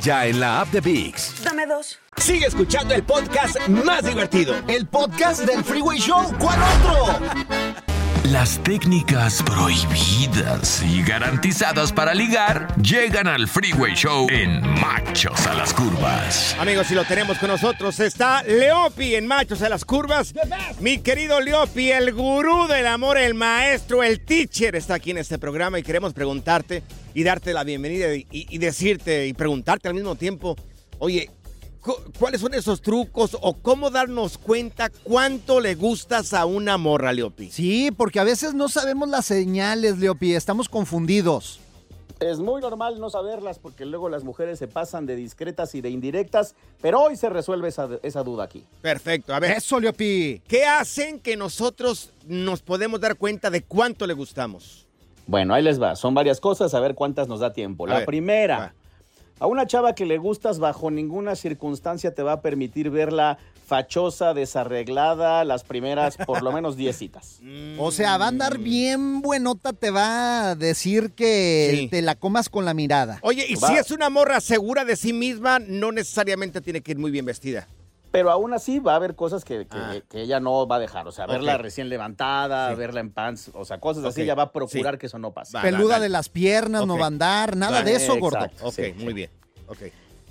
ya 0.00 0.26
en 0.26 0.38
la 0.38 0.60
app 0.60 0.68
de 0.70 0.80
VIX. 0.80 1.42
Dame 1.42 1.66
dos. 1.66 1.98
Sigue 2.16 2.46
escuchando 2.46 2.94
el 2.94 3.02
podcast 3.02 3.58
más 3.68 4.04
divertido. 4.04 4.54
El 4.68 4.86
podcast 4.86 5.40
del 5.40 5.64
Freeway 5.64 5.98
Show. 5.98 6.32
¿Cuál 6.38 6.58
otro? 6.62 7.97
Las 8.24 8.62
técnicas 8.62 9.42
prohibidas 9.42 10.82
y 10.82 11.02
garantizadas 11.02 11.92
para 11.92 12.12
ligar 12.12 12.68
llegan 12.82 13.26
al 13.26 13.48
Freeway 13.48 13.94
Show 13.94 14.26
en 14.30 14.60
Machos 14.60 15.46
a 15.46 15.54
las 15.54 15.72
Curvas. 15.72 16.54
Amigos, 16.58 16.88
si 16.88 16.94
lo 16.94 17.04
tenemos 17.04 17.38
con 17.38 17.48
nosotros, 17.48 17.98
está 18.00 18.42
Leopi 18.42 19.14
en 19.14 19.26
Machos 19.26 19.62
a 19.62 19.70
las 19.70 19.84
Curvas. 19.84 20.34
Mi 20.80 20.98
querido 20.98 21.40
Leopi, 21.40 21.90
el 21.90 22.12
gurú 22.12 22.66
del 22.66 22.86
amor, 22.88 23.16
el 23.16 23.32
maestro, 23.34 24.02
el 24.02 24.20
teacher, 24.20 24.76
está 24.76 24.94
aquí 24.94 25.12
en 25.12 25.18
este 25.18 25.38
programa 25.38 25.78
y 25.78 25.82
queremos 25.82 26.12
preguntarte 26.12 26.82
y 27.14 27.22
darte 27.22 27.54
la 27.54 27.64
bienvenida 27.64 28.14
y, 28.14 28.26
y 28.30 28.58
decirte 28.58 29.26
y 29.26 29.32
preguntarte 29.32 29.88
al 29.88 29.94
mismo 29.94 30.16
tiempo, 30.16 30.54
oye, 30.98 31.30
¿cuáles 32.18 32.40
son 32.40 32.54
esos 32.54 32.80
trucos 32.80 33.36
o 33.40 33.54
cómo 33.54 33.90
darnos 33.90 34.38
cuenta 34.38 34.90
cuánto 35.02 35.60
le 35.60 35.74
gustas 35.74 36.34
a 36.34 36.46
una 36.46 36.76
morra, 36.76 37.12
Leopi? 37.12 37.50
Sí, 37.50 37.90
porque 37.96 38.20
a 38.20 38.24
veces 38.24 38.54
no 38.54 38.68
sabemos 38.68 39.08
las 39.08 39.26
señales, 39.26 39.98
Leopi, 39.98 40.34
estamos 40.34 40.68
confundidos. 40.68 41.60
Es 42.20 42.40
muy 42.40 42.60
normal 42.60 42.98
no 42.98 43.10
saberlas 43.10 43.60
porque 43.60 43.84
luego 43.84 44.08
las 44.08 44.24
mujeres 44.24 44.58
se 44.58 44.66
pasan 44.66 45.06
de 45.06 45.14
discretas 45.14 45.76
y 45.76 45.80
de 45.80 45.90
indirectas, 45.90 46.56
pero 46.80 47.00
hoy 47.00 47.16
se 47.16 47.28
resuelve 47.28 47.68
esa, 47.68 47.88
esa 48.02 48.24
duda 48.24 48.42
aquí. 48.44 48.64
Perfecto, 48.82 49.32
a 49.32 49.38
ver. 49.38 49.52
Eso, 49.52 49.78
Leopi. 49.78 50.42
¿Qué 50.48 50.64
hacen 50.64 51.20
que 51.20 51.36
nosotros 51.36 52.10
nos 52.26 52.60
podemos 52.62 53.00
dar 53.00 53.14
cuenta 53.16 53.50
de 53.50 53.62
cuánto 53.62 54.04
le 54.06 54.14
gustamos? 54.14 54.84
Bueno, 55.28 55.54
ahí 55.54 55.62
les 55.62 55.80
va. 55.80 55.94
Son 55.94 56.12
varias 56.12 56.40
cosas, 56.40 56.74
a 56.74 56.80
ver 56.80 56.94
cuántas 56.96 57.28
nos 57.28 57.38
da 57.40 57.52
tiempo. 57.52 57.86
A 57.86 57.90
La 57.90 57.96
ver, 57.98 58.06
primera, 58.06 58.74
a 59.40 59.46
una 59.46 59.66
chava 59.66 59.94
que 59.94 60.06
le 60.06 60.18
gustas 60.18 60.58
bajo 60.58 60.90
ninguna 60.90 61.36
circunstancia 61.36 62.14
te 62.14 62.22
va 62.22 62.32
a 62.32 62.40
permitir 62.40 62.90
verla 62.90 63.38
fachosa, 63.66 64.32
desarreglada, 64.32 65.44
las 65.44 65.62
primeras 65.62 66.16
por 66.16 66.42
lo 66.42 66.52
menos 66.52 66.76
10 66.76 66.96
citas. 66.96 67.40
O 67.78 67.92
sea, 67.92 68.16
va 68.18 68.24
a 68.26 68.28
andar 68.28 68.58
bien 68.58 69.20
buenota, 69.22 69.72
te 69.72 69.90
va 69.90 70.50
a 70.50 70.54
decir 70.54 71.12
que 71.12 71.70
Sí. 71.72 71.88
te 71.88 72.02
la 72.02 72.14
comas 72.16 72.48
con 72.48 72.64
la 72.64 72.74
mirada. 72.74 73.18
Oye, 73.22 73.44
y 73.48 73.54
Va. 73.54 73.68
si 73.68 73.74
es 73.74 73.90
una 73.90 74.10
morra 74.10 74.40
segura 74.40 74.84
de 74.84 74.96
sí 74.96 75.12
misma, 75.12 75.58
no 75.60 75.92
necesariamente 75.92 76.60
tiene 76.60 76.80
que 76.80 76.92
ir 76.92 76.98
muy 76.98 77.10
bien 77.10 77.24
vestida. 77.24 77.68
Pero 78.18 78.32
aún 78.32 78.52
así 78.52 78.80
va 78.80 78.94
a 78.94 78.96
haber 78.96 79.14
cosas 79.14 79.44
que, 79.44 79.66
que- 79.68 80.02
que 80.10 80.22
ella 80.22 80.40
no 80.40 80.66
va 80.66 80.76
a 80.76 80.78
dejar. 80.80 81.06
O 81.06 81.12
sea, 81.12 81.26
verla 81.26 81.52
Ah. 81.52 81.56
Ok. 81.56 81.62
recién 81.62 81.88
levantada, 81.88 82.70
Sí. 82.70 82.74
verla 82.76 82.98
en 83.00 83.10
pants, 83.12 83.50
o 83.54 83.64
sea, 83.64 83.78
cosas 83.78 84.04
así, 84.04 84.22
Ok. 84.22 84.24
ella 84.24 84.34
va 84.34 84.42
a 84.44 84.52
procurar 84.52 84.94
Sí. 84.94 84.98
que 84.98 85.06
eso 85.06 85.18
no 85.20 85.30
pase. 85.32 85.56
Va, 85.56 85.62
Peluda 85.62 86.00
de 86.00 86.08
las 86.08 86.28
piernas, 86.28 86.84
no 86.86 86.94
Ok. 86.94 87.00
va 87.00 87.04
a 87.04 87.08
andar, 87.08 87.56
nada 87.56 87.82
de 87.82 87.94
eso, 87.94 88.16
gordo. 88.18 88.38
exacto. 88.38 88.66
Ok, 88.66 88.74
Sí. 88.74 88.92
muy 89.04 89.12
bien. 89.14 89.30
Ok. 89.68 89.78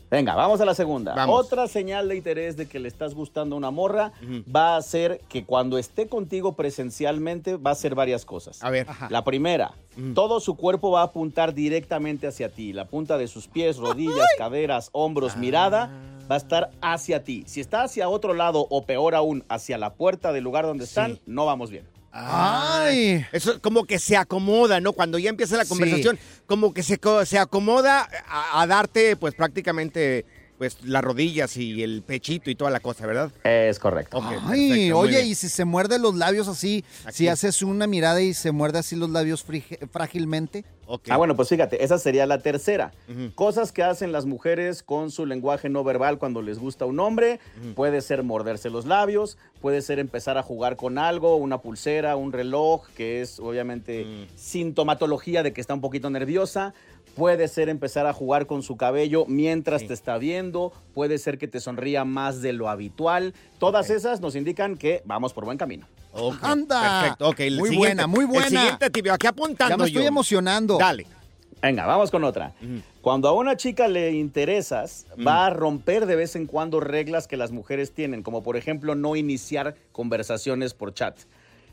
Venga, 0.10 0.36
vamos 0.36 0.62
a 0.62 0.66
la 0.66 0.74
segunda. 0.74 1.14
Vamos. 1.14 1.38
Otra 1.46 1.68
señal 1.68 2.08
de 2.08 2.16
interés 2.16 2.56
de 2.56 2.66
que 2.70 2.80
le 2.80 2.88
estás 2.88 3.14
gustando 3.14 3.56
a 3.56 3.58
una 3.58 3.72
morra 3.72 4.14
va 4.54 4.78
a 4.78 4.82
ser 4.82 5.20
que 5.28 5.44
cuando 5.44 5.78
esté 5.78 6.08
contigo 6.08 6.56
presencialmente 6.56 7.58
va 7.58 7.72
a 7.72 7.76
ser 7.76 7.94
varias 7.94 8.24
cosas. 8.24 8.64
A 8.64 8.70
ver. 8.70 8.88
La 9.10 9.26
primera, 9.26 9.74
todo 10.16 10.40
su 10.40 10.56
cuerpo 10.56 10.92
va 10.92 11.02
a 11.02 11.06
apuntar 11.06 11.54
directamente 11.54 12.26
hacia 12.26 12.48
ti. 12.50 12.72
La 12.72 12.86
punta 12.86 13.18
de 13.18 13.28
sus 13.28 13.48
pies, 13.50 13.76
rodillas, 13.78 14.28
caderas, 14.38 14.90
hombros, 14.94 15.36
mirada 15.36 15.92
va 16.30 16.36
a 16.36 16.38
estar 16.38 16.72
hacia 16.82 17.24
ti. 17.24 17.44
Si 17.48 17.62
está 17.62 17.84
hacia 17.84 18.10
otro 18.10 18.34
lado 18.34 18.68
o 18.70 18.86
peor 18.86 19.16
aún, 19.16 19.44
hacia 19.50 19.78
la 19.78 19.94
puerta 19.94 20.32
del 20.34 20.44
lugar 20.44 20.66
donde 20.66 20.84
están, 20.86 21.20
no 21.26 21.46
vamos 21.46 21.70
bien. 21.70 21.86
Ay. 22.12 23.26
Eso 23.32 23.62
como 23.62 23.86
que 23.86 24.00
se 24.00 24.18
acomoda, 24.18 24.80
¿no? 24.80 24.94
Cuando 24.94 25.18
ya 25.20 25.30
empieza 25.30 25.56
la 25.58 25.64
Sí. 25.66 25.70
conversación, 25.70 26.18
como 26.46 26.74
que 26.74 26.84
se, 26.84 27.00
se 27.26 27.38
acomoda 27.38 28.08
a, 28.28 28.62
a 28.62 28.68
darte, 28.68 29.16
pues 29.16 29.34
prácticamente 29.36 30.26
pues 30.58 30.78
las 30.84 31.04
rodillas 31.04 31.56
y 31.58 31.84
el 31.84 32.02
pechito 32.02 32.50
y 32.50 32.56
toda 32.56 32.72
la 32.72 32.80
cosa, 32.80 33.06
¿verdad? 33.06 33.32
Es 33.44 33.78
correcto. 33.78 34.20
Ay, 34.24 34.70
perfecto, 34.70 34.98
oye, 34.98 35.18
bien. 35.18 35.28
y 35.28 35.36
si 35.36 35.50
se 35.50 35.66
muerde 35.66 36.00
los 36.00 36.16
labios 36.16 36.48
así, 36.48 36.84
si 37.12 37.28
haces 37.28 37.62
una 37.62 37.86
mirada 37.86 38.22
y 38.22 38.34
se 38.34 38.52
muerde 38.52 38.80
así 38.80 38.96
los 38.96 39.12
labios 39.12 39.46
frige- 39.46 39.88
Ah, 41.10 41.18
bueno, 41.18 41.36
pues 41.36 41.50
fíjate, 41.50 41.84
esa 41.84 41.98
sería 41.98 42.26
la 42.26 42.40
tercera. 42.40 42.92
Cosas 43.36 43.72
que 43.72 43.84
hacen 43.84 44.12
las 44.12 44.26
mujeres 44.26 44.84
con 44.84 45.12
su 45.12 45.26
lenguaje 45.26 45.70
no 45.70 45.84
verbal 45.84 46.18
cuando 46.18 46.42
les 46.42 46.60
gusta 46.60 46.86
un 46.86 47.00
hombre. 47.00 47.40
Puede 47.76 48.02
ser 48.02 48.24
morderse 48.24 48.70
los 48.70 48.86
labios, 48.86 49.38
puede 49.62 49.82
ser 49.82 50.00
empezar 50.00 50.38
a 50.38 50.44
jugar 50.44 50.76
con 50.78 50.98
algo, 50.98 51.36
una 51.36 51.60
pulsera, 51.60 52.16
un 52.16 52.32
reloj, 52.32 52.88
que 52.96 53.22
es 53.22 53.40
obviamente 53.40 54.28
sintomatología 54.36 55.44
de 55.44 55.54
que 55.54 55.62
está 55.62 55.74
un 55.74 55.82
poquito 55.82 56.10
nerviosa. 56.10 56.74
Puede 57.18 57.48
ser 57.48 57.68
empezar 57.68 58.06
a 58.06 58.14
jugar 58.14 58.46
con 58.46 58.62
su 58.62 58.78
cabello 58.78 59.26
mientras 59.28 59.86
te 59.88 59.94
está 59.94 60.20
viendo. 60.20 60.72
Puede 60.94 61.18
ser 61.18 61.40
que 61.40 61.48
te 61.48 61.60
sonría 61.60 62.06
más 62.06 62.44
de 62.44 62.54
lo 62.54 62.70
habitual. 62.70 63.34
Todas 63.58 63.90
esas 63.90 64.22
nos 64.22 64.36
indican 64.36 64.78
que 64.78 65.02
vamos 65.04 65.34
por 65.34 65.44
buen 65.44 65.58
camino. 65.58 65.88
¡Anda! 66.42 67.02
Perfecto, 67.02 67.30
ok. 67.30 67.40
el 67.40 67.58
Muy 67.58 67.70
siguiente- 67.70 67.78
buena, 67.96 68.08
muy 68.08 68.26
buena. 68.26 68.46
El 68.46 68.52
siguiente 68.52 68.90
tibio, 68.92 69.14
aquí 69.14 69.26
apuntando 69.26 69.74
Ya 69.74 69.78
me 69.78 69.86
estoy 69.88 70.04
yo. 70.04 70.08
emocionando. 70.08 70.78
Dale. 70.78 71.08
Venga, 71.60 71.88
vamos 71.88 72.12
con 72.12 72.24
otra. 72.24 72.54
Cuando 73.02 73.28
a 73.30 73.34
una 73.34 73.58
chica 73.58 73.88
le 73.88 74.12
interesas, 74.12 75.08
va 75.26 75.48
a 75.48 75.50
romper 75.50 76.06
de 76.06 76.16
vez 76.16 76.36
en 76.36 76.46
cuando 76.46 76.80
reglas 76.80 77.28
que 77.28 77.36
las 77.36 77.52
mujeres 77.52 77.94
tienen, 77.94 78.22
como 78.22 78.44
por 78.44 78.58
ejemplo 78.58 78.94
no 78.94 79.16
iniciar 79.16 79.76
conversaciones 79.92 80.76
por 80.76 80.94
chat. 80.94 81.18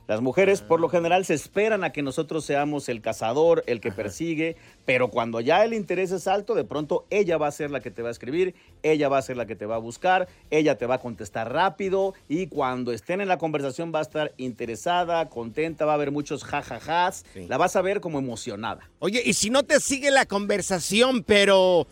Las 0.06 0.20
mujeres 0.20 0.60
por 0.60 0.80
lo 0.80 0.90
general 0.90 1.24
se 1.24 1.32
esperan 1.32 1.82
a 1.82 1.90
que 1.90 2.02
nosotros 2.02 2.44
seamos 2.44 2.90
el 2.90 3.00
cazador, 3.00 3.64
el 3.66 3.80
que 3.80 3.90
persigue, 3.90 4.56
pero 4.84 5.08
cuando 5.08 5.40
ya 5.40 5.64
el 5.64 5.72
interés 5.72 6.12
es 6.12 6.28
alto, 6.28 6.54
de 6.54 6.64
pronto 6.64 7.06
ella 7.08 7.38
va 7.38 7.46
a 7.46 7.52
ser 7.52 7.70
la 7.70 7.80
que 7.80 7.90
te 7.90 8.02
va 8.02 8.08
a 8.08 8.12
escribir, 8.12 8.54
ella 8.82 9.08
va 9.08 9.16
a 9.16 9.22
ser 9.22 9.38
la 9.38 9.46
que 9.46 9.56
te 9.56 9.64
va 9.64 9.76
a 9.76 9.78
buscar, 9.78 10.28
ella 10.50 10.76
te 10.76 10.84
va 10.84 10.96
a 10.96 10.98
contestar 10.98 11.52
rápido 11.52 12.12
y 12.28 12.48
cuando 12.48 12.92
estén 12.92 13.22
en 13.22 13.28
la 13.28 13.38
conversación 13.38 13.92
va 13.94 14.00
a 14.00 14.02
estar 14.02 14.34
interesada, 14.36 15.30
contenta, 15.30 15.86
va 15.86 15.92
a 15.92 15.94
haber 15.94 16.10
muchos 16.10 16.44
jajajas, 16.44 17.24
la 17.34 17.56
vas 17.56 17.74
a 17.76 17.80
ver 17.80 18.00
como 18.00 18.18
emocionada. 18.18 18.90
Oye, 18.98 19.22
y 19.24 19.32
si 19.32 19.48
no 19.48 19.62
te 19.62 19.80
sigue 19.80 20.10
la 20.10 20.26
conversación, 20.26 21.22
pero. 21.22 21.86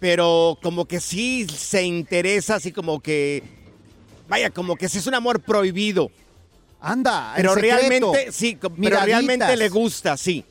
Pero 0.00 0.58
como 0.62 0.84
que 0.84 1.00
sí 1.00 1.46
se 1.48 1.84
interesa, 1.84 2.56
así 2.56 2.72
como 2.72 3.00
que. 3.00 3.42
Vaya, 4.28 4.50
como 4.50 4.76
que 4.76 4.86
ese 4.86 4.98
es 4.98 5.06
un 5.06 5.14
amor 5.14 5.40
prohibido. 5.40 6.10
Anda, 6.92 7.30
en 7.36 7.42
Pero 7.42 7.54
secreto. 7.54 7.76
realmente, 7.76 8.32
sí, 8.32 8.56
pero 8.60 8.74
Miraditas. 8.76 9.04
realmente 9.06 9.56
le 9.56 9.68
gusta, 9.68 10.16
sí. 10.16 10.44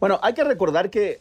Bueno, 0.00 0.18
hay 0.22 0.34
que 0.34 0.44
recordar 0.44 0.90
que, 0.90 1.20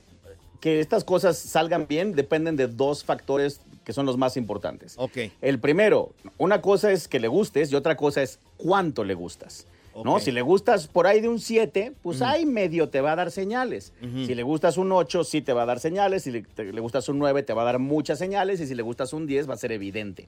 que 0.59 0.79
estas 0.79 1.03
cosas 1.03 1.37
salgan 1.37 1.87
bien 1.87 2.13
dependen 2.13 2.55
de 2.55 2.67
dos 2.67 3.03
factores 3.03 3.61
que 3.83 3.93
son 3.93 4.05
los 4.05 4.17
más 4.17 4.35
importantes. 4.37 4.95
Ok. 4.97 5.17
El 5.41 5.59
primero, 5.59 6.11
una 6.37 6.61
cosa 6.61 6.91
es 6.91 7.07
que 7.07 7.19
le 7.19 7.27
gustes 7.29 7.71
y 7.71 7.75
otra 7.75 7.95
cosa 7.95 8.21
es 8.21 8.39
cuánto 8.57 9.03
le 9.03 9.13
gustas. 9.13 9.65
¿no? 10.03 10.15
Ok. 10.15 10.21
Si 10.21 10.31
le 10.31 10.41
gustas 10.41 10.87
por 10.87 11.07
ahí 11.07 11.21
de 11.21 11.29
un 11.29 11.39
7, 11.39 11.93
pues 12.03 12.21
ahí 12.21 12.45
medio 12.45 12.89
te 12.89 13.01
va 13.01 13.13
a 13.13 13.15
dar 13.15 13.31
señales. 13.31 13.93
Si 14.01 14.35
le 14.35 14.43
gustas 14.43 14.77
un 14.77 14.91
8, 14.91 15.23
sí 15.23 15.41
te 15.41 15.53
va 15.53 15.63
a 15.63 15.65
dar 15.65 15.79
señales. 15.79 16.23
Si 16.23 16.31
le, 16.31 16.41
te- 16.43 16.71
le 16.71 16.81
gustas 16.81 17.07
un 17.09 17.17
9, 17.17 17.41
te 17.43 17.53
va 17.53 17.61
a 17.63 17.65
dar 17.65 17.79
muchas 17.79 18.19
señales. 18.19 18.59
Y 18.59 18.67
si 18.67 18.75
le 18.75 18.83
gustas 18.83 19.13
un 19.13 19.25
10, 19.25 19.49
va 19.49 19.53
a 19.55 19.57
ser 19.57 19.71
evidente. 19.71 20.27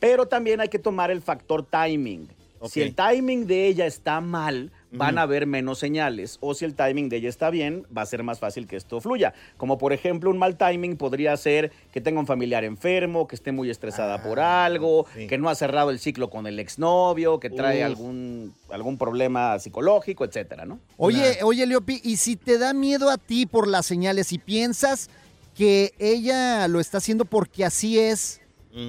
Pero 0.00 0.26
también 0.26 0.60
hay 0.60 0.68
que 0.68 0.78
tomar 0.80 1.10
el 1.12 1.22
factor 1.22 1.64
timing. 1.64 2.28
Si 2.68 2.82
el 2.82 2.94
timing 2.94 3.46
de 3.46 3.66
ella 3.66 3.86
está 3.86 4.20
mal, 4.20 4.72
van 4.90 5.18
a 5.18 5.22
haber 5.22 5.46
menos 5.46 5.78
señales. 5.78 6.38
O 6.40 6.54
si 6.54 6.64
el 6.64 6.74
timing 6.74 7.08
de 7.08 7.16
ella 7.16 7.28
está 7.28 7.50
bien, 7.50 7.86
va 7.96 8.02
a 8.02 8.06
ser 8.06 8.22
más 8.22 8.38
fácil 8.38 8.66
que 8.66 8.76
esto 8.76 9.00
fluya. 9.00 9.34
Como 9.56 9.78
por 9.78 9.92
ejemplo, 9.92 10.30
un 10.30 10.38
mal 10.38 10.56
timing 10.56 10.96
podría 10.96 11.36
ser 11.36 11.72
que 11.92 12.00
tenga 12.00 12.20
un 12.20 12.26
familiar 12.26 12.64
enfermo, 12.64 13.26
que 13.26 13.36
esté 13.36 13.52
muy 13.52 13.70
estresada 13.70 14.22
por 14.22 14.40
algo, 14.40 15.06
que 15.28 15.38
no 15.38 15.48
ha 15.48 15.54
cerrado 15.54 15.90
el 15.90 15.98
ciclo 15.98 16.30
con 16.30 16.46
el 16.46 16.58
exnovio, 16.58 17.40
que 17.40 17.50
trae 17.50 17.80
Uf. 17.80 17.86
algún, 17.86 18.54
algún 18.70 18.98
problema 18.98 19.58
psicológico, 19.58 20.24
etcétera, 20.24 20.64
¿no? 20.64 20.78
Oye, 20.96 21.38
oye, 21.42 21.66
Leopi, 21.66 22.00
¿y 22.02 22.16
si 22.16 22.36
te 22.36 22.58
da 22.58 22.72
miedo 22.72 23.10
a 23.10 23.18
ti 23.18 23.46
por 23.46 23.68
las 23.68 23.86
señales 23.86 24.32
y 24.32 24.38
piensas 24.38 25.10
que 25.54 25.92
ella 25.98 26.68
lo 26.68 26.80
está 26.80 26.98
haciendo 26.98 27.24
porque 27.24 27.64
así 27.64 27.98
es? 27.98 28.40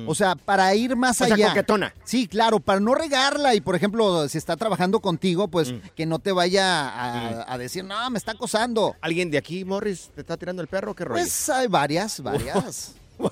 O 0.05 0.13
sea, 0.15 0.35
para 0.35 0.73
ir 0.75 0.95
más 0.95 1.21
O 1.21 1.25
sea, 1.25 1.35
allá. 1.35 1.49
coquetona. 1.49 1.93
Sí, 2.03 2.27
claro, 2.27 2.59
para 2.59 2.79
no 2.79 2.93
regarla 2.93 3.55
y, 3.55 3.61
por 3.61 3.75
ejemplo, 3.75 4.27
si 4.27 4.37
está 4.37 4.57
trabajando 4.57 4.99
contigo, 4.99 5.47
pues 5.47 5.71
Mm. 5.71 5.77
que 5.95 6.05
no 6.05 6.19
te 6.19 6.31
vaya 6.31 6.89
a, 6.89 7.53
a 7.53 7.57
decir, 7.57 7.83
no, 7.85 8.09
me 8.09 8.17
está 8.17 8.33
acosando. 8.33 8.95
¿Alguien 9.01 9.31
de 9.31 9.37
aquí, 9.37 9.63
Morris, 9.65 10.11
te 10.13 10.21
está 10.21 10.35
tirando 10.37 10.61
el 10.61 10.67
perro? 10.67 10.93
¿Qué 10.93 11.05
rollo? 11.05 11.21
Pues 11.21 11.49
hay 11.49 11.67
varias, 11.67 12.21
varias. 12.21 12.95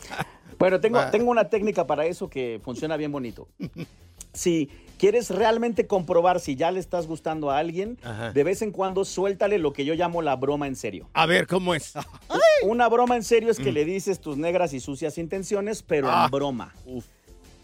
Bueno, 0.57 0.79
tengo, 0.79 1.01
tengo 1.11 1.29
una 1.31 1.49
técnica 1.49 1.85
para 1.85 2.05
eso 2.05 2.29
que 2.29 2.61
funciona 2.63 2.95
bien 2.95 3.11
bonito. 3.11 3.49
Si 4.35 4.69
quieres 4.97 5.29
realmente 5.29 5.87
comprobar 5.87 6.39
si 6.39 6.55
ya 6.55 6.71
le 6.71 6.79
estás 6.79 7.07
gustando 7.07 7.51
a 7.51 7.57
alguien, 7.57 7.97
Ajá. 8.03 8.31
de 8.31 8.43
vez 8.43 8.61
en 8.61 8.71
cuando 8.71 9.03
suéltale 9.05 9.57
lo 9.57 9.73
que 9.73 9.83
yo 9.85 9.93
llamo 9.95 10.21
la 10.21 10.35
broma 10.35 10.67
en 10.67 10.75
serio. 10.75 11.09
A 11.13 11.25
ver, 11.25 11.47
¿cómo 11.47 11.73
es? 11.75 11.93
Una 12.63 12.87
broma 12.87 13.15
en 13.15 13.23
serio 13.23 13.51
es 13.51 13.57
que 13.59 13.71
le 13.71 13.83
dices 13.85 14.19
tus 14.21 14.37
negras 14.37 14.73
y 14.73 14.79
sucias 14.79 15.17
intenciones, 15.17 15.83
pero 15.83 16.07
Mm. 16.07 16.11
Ah. 16.13 16.25
en 16.25 16.31
broma. 16.31 16.73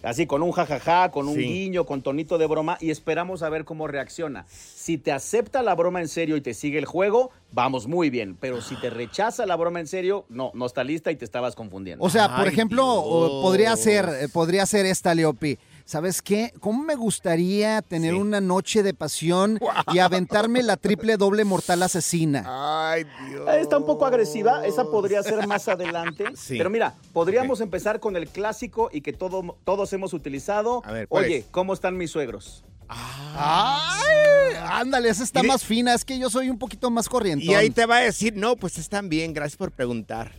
Así 0.03 0.25
con 0.25 0.41
un 0.41 0.51
jajaja, 0.51 1.11
con 1.11 1.27
un 1.27 1.35
Sí. 1.35 1.41
guiño, 1.43 1.85
con 1.85 2.01
tonito 2.01 2.39
de 2.39 2.47
broma 2.47 2.75
y 2.81 2.89
esperamos 2.89 3.43
a 3.43 3.49
ver 3.49 3.65
cómo 3.65 3.87
reacciona. 3.87 4.47
Si 4.49 4.97
te 4.97 5.11
acepta 5.11 5.61
la 5.61 5.75
broma 5.75 6.01
en 6.01 6.07
serio 6.07 6.35
y 6.37 6.41
te 6.41 6.55
sigue 6.55 6.79
el 6.79 6.85
juego, 6.85 7.29
vamos 7.51 7.85
muy 7.85 8.09
bien. 8.09 8.35
Pero 8.39 8.61
si 8.61 8.75
te 8.77 8.89
rechaza 8.89 9.45
la 9.45 9.55
broma 9.55 9.79
en 9.79 9.85
serio, 9.85 10.25
no, 10.27 10.49
no 10.55 10.65
está 10.65 10.83
lista 10.83 11.11
y 11.11 11.17
te 11.17 11.23
estabas 11.25 11.53
confundiendo. 11.55 12.03
O 12.03 12.09
sea, 12.09 12.35
por 12.35 12.47
Ay, 12.47 12.51
ejemplo, 12.51 12.83
Dios. 12.83 13.41
podría 13.43 13.75
ser, 13.75 14.09
podría 14.33 14.65
ser 14.65 14.87
esta, 14.87 15.13
Leopi. 15.13 15.59
¿Sabes 15.91 16.21
qué? 16.21 16.53
¿Cómo 16.61 16.83
me 16.83 16.95
gustaría 16.95 17.81
tener 17.81 18.13
Sí. 18.13 18.17
una 18.21 18.39
noche 18.39 18.81
de 18.81 18.93
pasión 18.93 19.59
y 19.93 19.99
aventarme 19.99 20.63
la 20.63 20.77
triple 20.77 21.17
doble 21.17 21.43
mortal 21.43 21.83
asesina? 21.83 22.45
Ay, 22.47 23.03
Dios. 23.27 23.45
Ah, 23.45 23.57
Está 23.57 23.77
un 23.77 23.85
poco 23.85 24.05
agresiva, 24.05 24.65
esa 24.65 24.85
podría 24.85 25.21
ser 25.21 25.45
más 25.47 25.67
adelante. 25.67 26.23
Sí. 26.37 26.57
Pero 26.57 26.69
mira, 26.69 26.95
podríamos 27.11 27.59
empezar 27.59 27.99
con 27.99 28.15
el 28.15 28.29
clásico 28.29 28.89
y 28.93 29.01
que 29.01 29.11
todo, 29.11 29.57
todos 29.65 29.91
hemos 29.91 30.13
utilizado. 30.13 30.81
A 30.85 30.93
ver, 30.93 31.09
¿cuál 31.09 31.25
Oye, 31.25 31.37
es? 31.39 31.45
¿cómo 31.51 31.73
están 31.73 31.97
mis 31.97 32.09
suegros? 32.09 32.63
¡Ay! 32.87 34.53
Ándale, 34.69 35.09
esa 35.09 35.23
está 35.25 35.41
de- 35.41 35.47
más 35.49 35.65
fina. 35.65 35.93
Es 35.93 36.05
que 36.05 36.17
yo 36.17 36.29
soy 36.29 36.49
un 36.49 36.57
poquito 36.57 36.89
más 36.89 37.09
corriente. 37.09 37.43
Y 37.43 37.53
ahí 37.53 37.69
te 37.69 37.85
va 37.85 37.97
a 37.97 38.01
decir, 38.01 38.33
no, 38.37 38.55
pues 38.55 38.77
están 38.77 39.09
bien, 39.09 39.33
gracias 39.33 39.57
por 39.57 39.71
preguntar. 39.71 40.31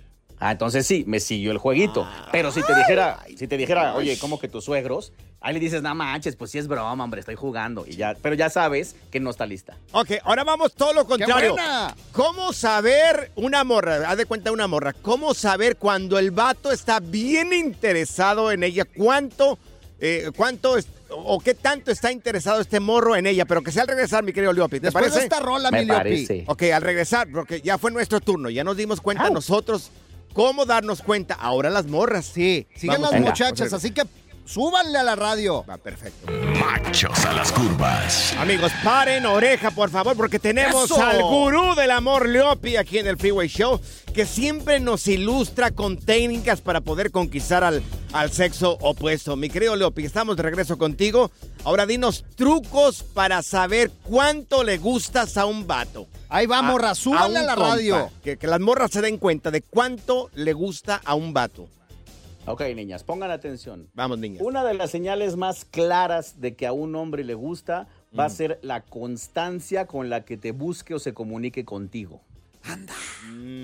Ah, 0.45 0.51
entonces 0.51 0.85
sí, 0.85 1.05
me 1.07 1.21
siguió 1.21 1.53
el 1.53 1.59
jueguito. 1.59 2.05
Pero 2.33 2.51
si 2.51 2.63
te 2.65 2.75
dijera, 2.75 3.21
si 3.39 3.47
te 3.47 3.57
dijera, 3.57 3.95
oye, 3.95 4.19
¿cómo 4.19 4.41
que 4.41 4.49
tus 4.49 4.65
suegros? 4.65 5.13
Ahí 5.41 5.55
le 5.55 5.61
dices, 5.61 5.83
no 5.83 5.95
manches, 5.95 6.35
pues 6.35 6.51
sí 6.51 6.59
es 6.59 6.67
broma, 6.67 7.05
hombre, 7.05 7.21
estoy 7.21 7.37
jugando. 7.37 7.85
Y 7.87 7.93
ya, 7.95 8.17
pero 8.21 8.35
ya 8.35 8.51
sabes 8.51 8.97
que 9.13 9.21
no 9.21 9.31
está 9.31 9.47
lista. 9.47 9.77
Ok, 9.93 10.11
ahora 10.25 10.43
vamos 10.43 10.75
todo 10.75 10.95
lo 10.95 11.07
contrario. 11.07 11.53
buena! 11.53 11.95
¿Cómo 12.11 12.53
saber 12.53 13.31
una 13.37 13.63
morra? 13.63 14.11
Haz 14.11 14.17
de 14.19 14.27
cuenta 14.27 14.51
una 14.51 14.67
morra. 14.67 14.93
¿Cómo 14.95 15.33
saber 15.33 15.77
cuando 15.77 16.19
el 16.19 16.33
vato 16.33 16.73
está 16.73 16.99
bien 16.99 17.53
interesado 17.53 18.51
en 18.51 18.65
ella? 18.65 18.85
¿Cuánto, 18.85 19.59
eh, 20.01 20.31
cuánto 20.37 20.77
es- 20.77 20.89
o 21.09 21.39
qué 21.41 21.55
tanto 21.55 21.91
está 21.93 22.11
interesado 22.11 22.61
este 22.61 22.81
morro 22.81 23.15
en 23.15 23.27
ella? 23.27 23.45
Pero 23.45 23.63
que 23.63 23.71
sea 23.71 23.83
al 23.83 23.89
regresar, 23.89 24.25
mi 24.25 24.33
querido 24.33 24.53
Leopi. 24.53 24.81
¿Te 24.81 24.87
Después 24.87 25.03
parece? 25.05 25.19
de 25.21 25.25
esta 25.25 25.39
rola, 25.41 25.71
Me 25.71 25.81
mi 25.81 25.85
Leopi. 25.87 25.99
parece. 26.03 26.45
Ok, 26.49 26.63
al 26.75 26.83
regresar, 26.83 27.29
porque 27.33 27.61
ya 27.61 27.79
fue 27.79 27.91
nuestro 27.93 28.21
turno. 28.21 28.51
Ya 28.51 28.65
nos 28.65 28.77
dimos 28.77 29.01
cuenta 29.01 29.25
Au. 29.27 29.33
nosotros 29.35 29.91
cómo 30.33 30.65
darnos 30.65 31.03
cuenta. 31.03 31.35
Ahora 31.35 31.71
las 31.71 31.87
morras. 31.87 32.27
Sí, 32.27 32.67
Vamos, 32.85 33.03
las 33.03 33.11
venga. 33.13 33.31
muchachas, 33.31 33.73
así 33.73 33.91
que 33.91 34.03
súbanle 34.45 34.99
a 34.99 35.03
la 35.03 35.15
radio. 35.17 35.65
Va, 35.69 35.77
perfecto. 35.79 36.31
Machos 36.33 37.25
a 37.25 37.33
las 37.33 37.53
curvas. 37.53 38.35
Amigos, 38.39 38.73
paren 38.85 39.27
oreja, 39.27 39.71
por 39.71 39.91
favor, 39.91 40.17
porque 40.17 40.39
tenemos 40.39 40.85
¡Eso! 40.85 41.03
al 41.03 41.23
gurú 41.23 41.75
del 41.75 41.91
amor, 41.91 42.29
Leopi, 42.29 42.77
aquí 42.77 42.99
en 42.99 43.07
el 43.07 43.17
Freeway 43.17 43.49
Show, 43.49 43.81
que 44.15 44.27
siempre 44.27 44.81
nos 44.81 45.07
ilustra 45.09 45.71
con 45.71 45.97
técnicas 45.97 46.61
para 46.61 46.81
poder 46.81 47.11
conquistar 47.11 47.65
al, 47.65 47.83
al 48.13 48.31
sexo 48.31 48.77
opuesto. 48.81 49.37
Mi 49.37 49.49
querido 49.49 49.75
Leopi, 49.77 50.05
estamos 50.05 50.37
de 50.37 50.43
regreso 50.43 50.77
contigo. 50.79 51.31
Ahora 51.65 51.87
dinos 51.87 52.25
trucos 52.37 53.03
para 53.03 53.43
saber 53.43 53.91
cuánto 54.03 54.65
le 54.65 54.79
gustas 54.79 55.37
a 55.37 55.47
un 55.47 55.67
vato. 55.67 56.07
Ahí 56.29 56.47
va, 56.47 56.63
morra, 56.63 56.91
A- 56.91 56.95
súbanle 56.95 57.39
a, 57.39 57.43
la 57.43 57.55
compa. 57.55 57.71
radio. 57.71 58.11
Que, 58.23 58.37
que 58.37 58.47
las 58.47 58.61
morras 58.61 58.91
se 58.91 59.01
den 59.03 59.19
cuenta 59.19 59.51
de 59.51 59.63
cuánto 59.63 60.31
le 60.35 60.53
gusta 60.53 61.01
a 61.05 61.15
un 61.15 61.33
vato. 61.33 61.69
Ok, 62.47 62.63
niñas, 62.75 63.05
pongan 63.05 63.31
atención. 63.31 63.89
Vamos, 63.95 64.19
niñas. 64.19 64.43
Una 64.45 64.65
de 64.65 64.75
las 64.75 64.91
señales 64.91 65.37
más 65.37 65.65
claras 65.65 66.41
de 66.41 66.55
que 66.57 66.67
a 66.67 66.73
un 66.73 66.95
hombre 66.97 67.23
le 67.25 67.35
gusta 67.35 67.87
va 68.19 68.25
a 68.25 68.31
ser 68.31 68.59
la 68.63 68.83
constancia 68.83 69.87
con 69.87 70.11
la 70.11 70.25
que 70.25 70.37
te 70.37 70.51
busque 70.53 70.95
o 70.95 70.99
se 70.99 71.15
comunique 71.15 71.65
contigo. 71.65 72.21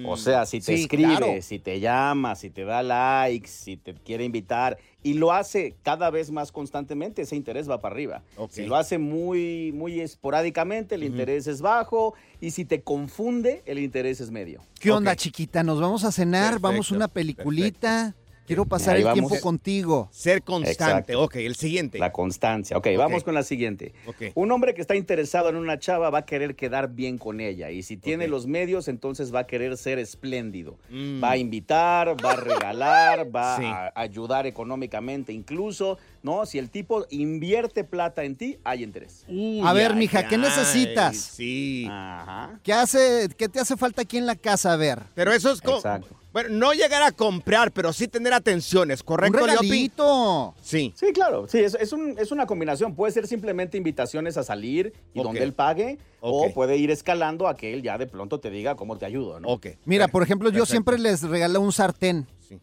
O 0.06 0.16
sea, 0.16 0.44
si 0.46 0.58
te 0.60 0.76
Sí, 0.76 0.82
escribe, 0.82 1.16
claro. 1.16 1.26
si 1.42 1.58
te 1.60 1.78
llama, 1.78 2.34
si 2.34 2.50
te 2.50 2.64
da 2.64 2.82
likes, 2.82 3.46
si 3.48 3.76
te 3.76 3.94
quiere 3.94 4.24
invitar 4.24 4.76
y 5.04 5.14
lo 5.14 5.32
hace 5.32 5.76
cada 5.82 6.10
vez 6.10 6.30
más 6.32 6.50
constantemente, 6.50 7.22
ese 7.22 7.36
interés 7.36 7.68
va 7.70 7.80
para 7.80 7.94
arriba. 7.94 8.22
Si 8.50 8.64
lo 8.66 8.74
hace 8.76 8.98
muy, 8.98 9.70
muy 9.72 10.00
esporádicamente, 10.00 10.96
el 10.96 11.04
interés 11.04 11.46
es 11.46 11.60
bajo 11.60 12.14
y 12.40 12.50
si 12.52 12.64
te 12.64 12.82
confunde, 12.82 13.62
el 13.66 13.78
interés 13.78 14.20
es 14.20 14.30
medio. 14.30 14.62
¿Qué 14.80 14.90
onda, 14.90 15.14
chiquita? 15.14 15.62
¿Nos 15.62 15.80
vamos 15.80 16.04
a 16.04 16.10
cenar? 16.10 16.58
¿Vamos 16.58 16.90
a 16.90 16.94
una 16.96 17.08
peliculita? 17.08 18.14
Quiero 18.48 18.64
pasar 18.64 18.94
Ahí 18.96 19.02
el 19.02 19.06
vamos. 19.08 19.28
tiempo 19.30 19.40
contigo. 19.42 20.08
Ser 20.10 20.42
constante. 20.42 21.12
Exacto. 21.12 21.22
Ok, 21.22 21.36
el 21.36 21.54
siguiente. 21.54 21.98
La 21.98 22.10
constancia. 22.12 22.76
Ok, 22.76 22.86
Ok. 22.92 22.96
vamos 22.98 23.22
con 23.22 23.34
la 23.34 23.42
siguiente. 23.42 23.92
Ok. 24.06 24.32
Un 24.34 24.50
hombre 24.50 24.72
que 24.74 24.80
está 24.80 24.96
interesado 24.96 25.50
en 25.50 25.56
una 25.56 25.78
chava 25.78 26.08
va 26.08 26.20
a 26.20 26.24
querer 26.24 26.56
quedar 26.56 26.88
bien 26.94 27.18
con 27.18 27.40
ella. 27.40 27.70
Y 27.70 27.82
si 27.82 27.96
tiene 27.98 28.26
los 28.26 28.46
medios, 28.46 28.88
entonces 28.88 29.32
va 29.34 29.40
a 29.40 29.46
querer 29.46 29.76
ser 29.76 29.98
espléndido. 29.98 30.78
Mm. 30.88 31.22
Va 31.22 31.32
a 31.32 31.36
invitar, 31.36 32.16
va 32.24 32.32
a 32.32 32.36
regalar, 32.36 33.34
va 33.36 33.56
Sí. 33.58 33.64
a 33.66 33.92
ayudar 33.94 34.46
económicamente 34.46 35.32
incluso. 35.32 35.98
No, 36.22 36.46
si 36.46 36.58
el 36.58 36.70
tipo 36.70 37.06
invierte 37.10 37.84
plata 37.84 38.24
en 38.24 38.34
ti, 38.36 38.58
hay 38.64 38.82
interés. 38.82 39.26
A 39.62 39.72
ver, 39.74 39.94
mija, 39.94 40.26
¿qué 40.26 40.38
necesitas? 40.38 41.16
Sí. 41.16 41.86
Ajá. 41.90 42.58
¿Qué, 42.62 42.72
hace, 42.72 43.28
¿Qué 43.36 43.48
te 43.48 43.60
hace 43.60 43.76
falta 43.76 44.02
aquí 44.02 44.16
en 44.16 44.24
la 44.26 44.36
casa? 44.36 44.72
A 44.72 44.76
ver. 44.76 45.02
Pero 45.14 45.32
eso 45.32 45.52
es 45.52 45.60
como. 45.60 45.76
Exacto. 45.76 46.16
Bueno, 46.42 46.50
no 46.56 46.72
llegar 46.72 47.02
a 47.02 47.10
comprar, 47.10 47.72
pero 47.72 47.92
sí 47.92 48.06
tener 48.06 48.32
atenciones, 48.32 49.00
Un 49.00 49.06
¿correcto, 49.06 49.44
Leopi? 49.44 49.62
regalito. 49.68 50.54
Sí. 50.62 50.92
Sí, 50.96 51.06
claro. 51.12 51.48
Sí, 51.48 51.58
es, 51.58 51.74
es, 51.80 51.92
un- 51.92 52.16
es 52.16 52.30
una 52.30 52.46
combinación. 52.46 52.94
Puede 52.94 53.12
ser 53.12 53.26
simplemente 53.26 53.76
invitaciones 53.76 54.36
a 54.36 54.44
salir 54.44 54.92
y 55.14 55.20
donde 55.20 55.42
él 55.42 55.52
pague, 55.52 55.98
o 56.20 56.52
puede 56.54 56.76
ir 56.76 56.92
escalando 56.92 57.48
a 57.48 57.56
que 57.56 57.74
él 57.74 57.82
ya 57.82 57.98
de 57.98 58.06
pronto 58.06 58.38
te 58.38 58.50
diga 58.50 58.76
cómo 58.76 58.96
te 58.98 59.04
ayudo, 59.06 59.40
¿no? 59.40 59.48
Ok. 59.48 59.66
Mira, 59.84 60.06
por 60.06 60.22
ejemplo, 60.22 60.48
yo 60.48 60.58
Perfecto. 60.60 60.70
siempre 60.70 60.98
les 61.00 61.22
regalo 61.22 61.60
un 61.60 61.72
sartén. 61.72 62.24
Sí. 62.48 62.60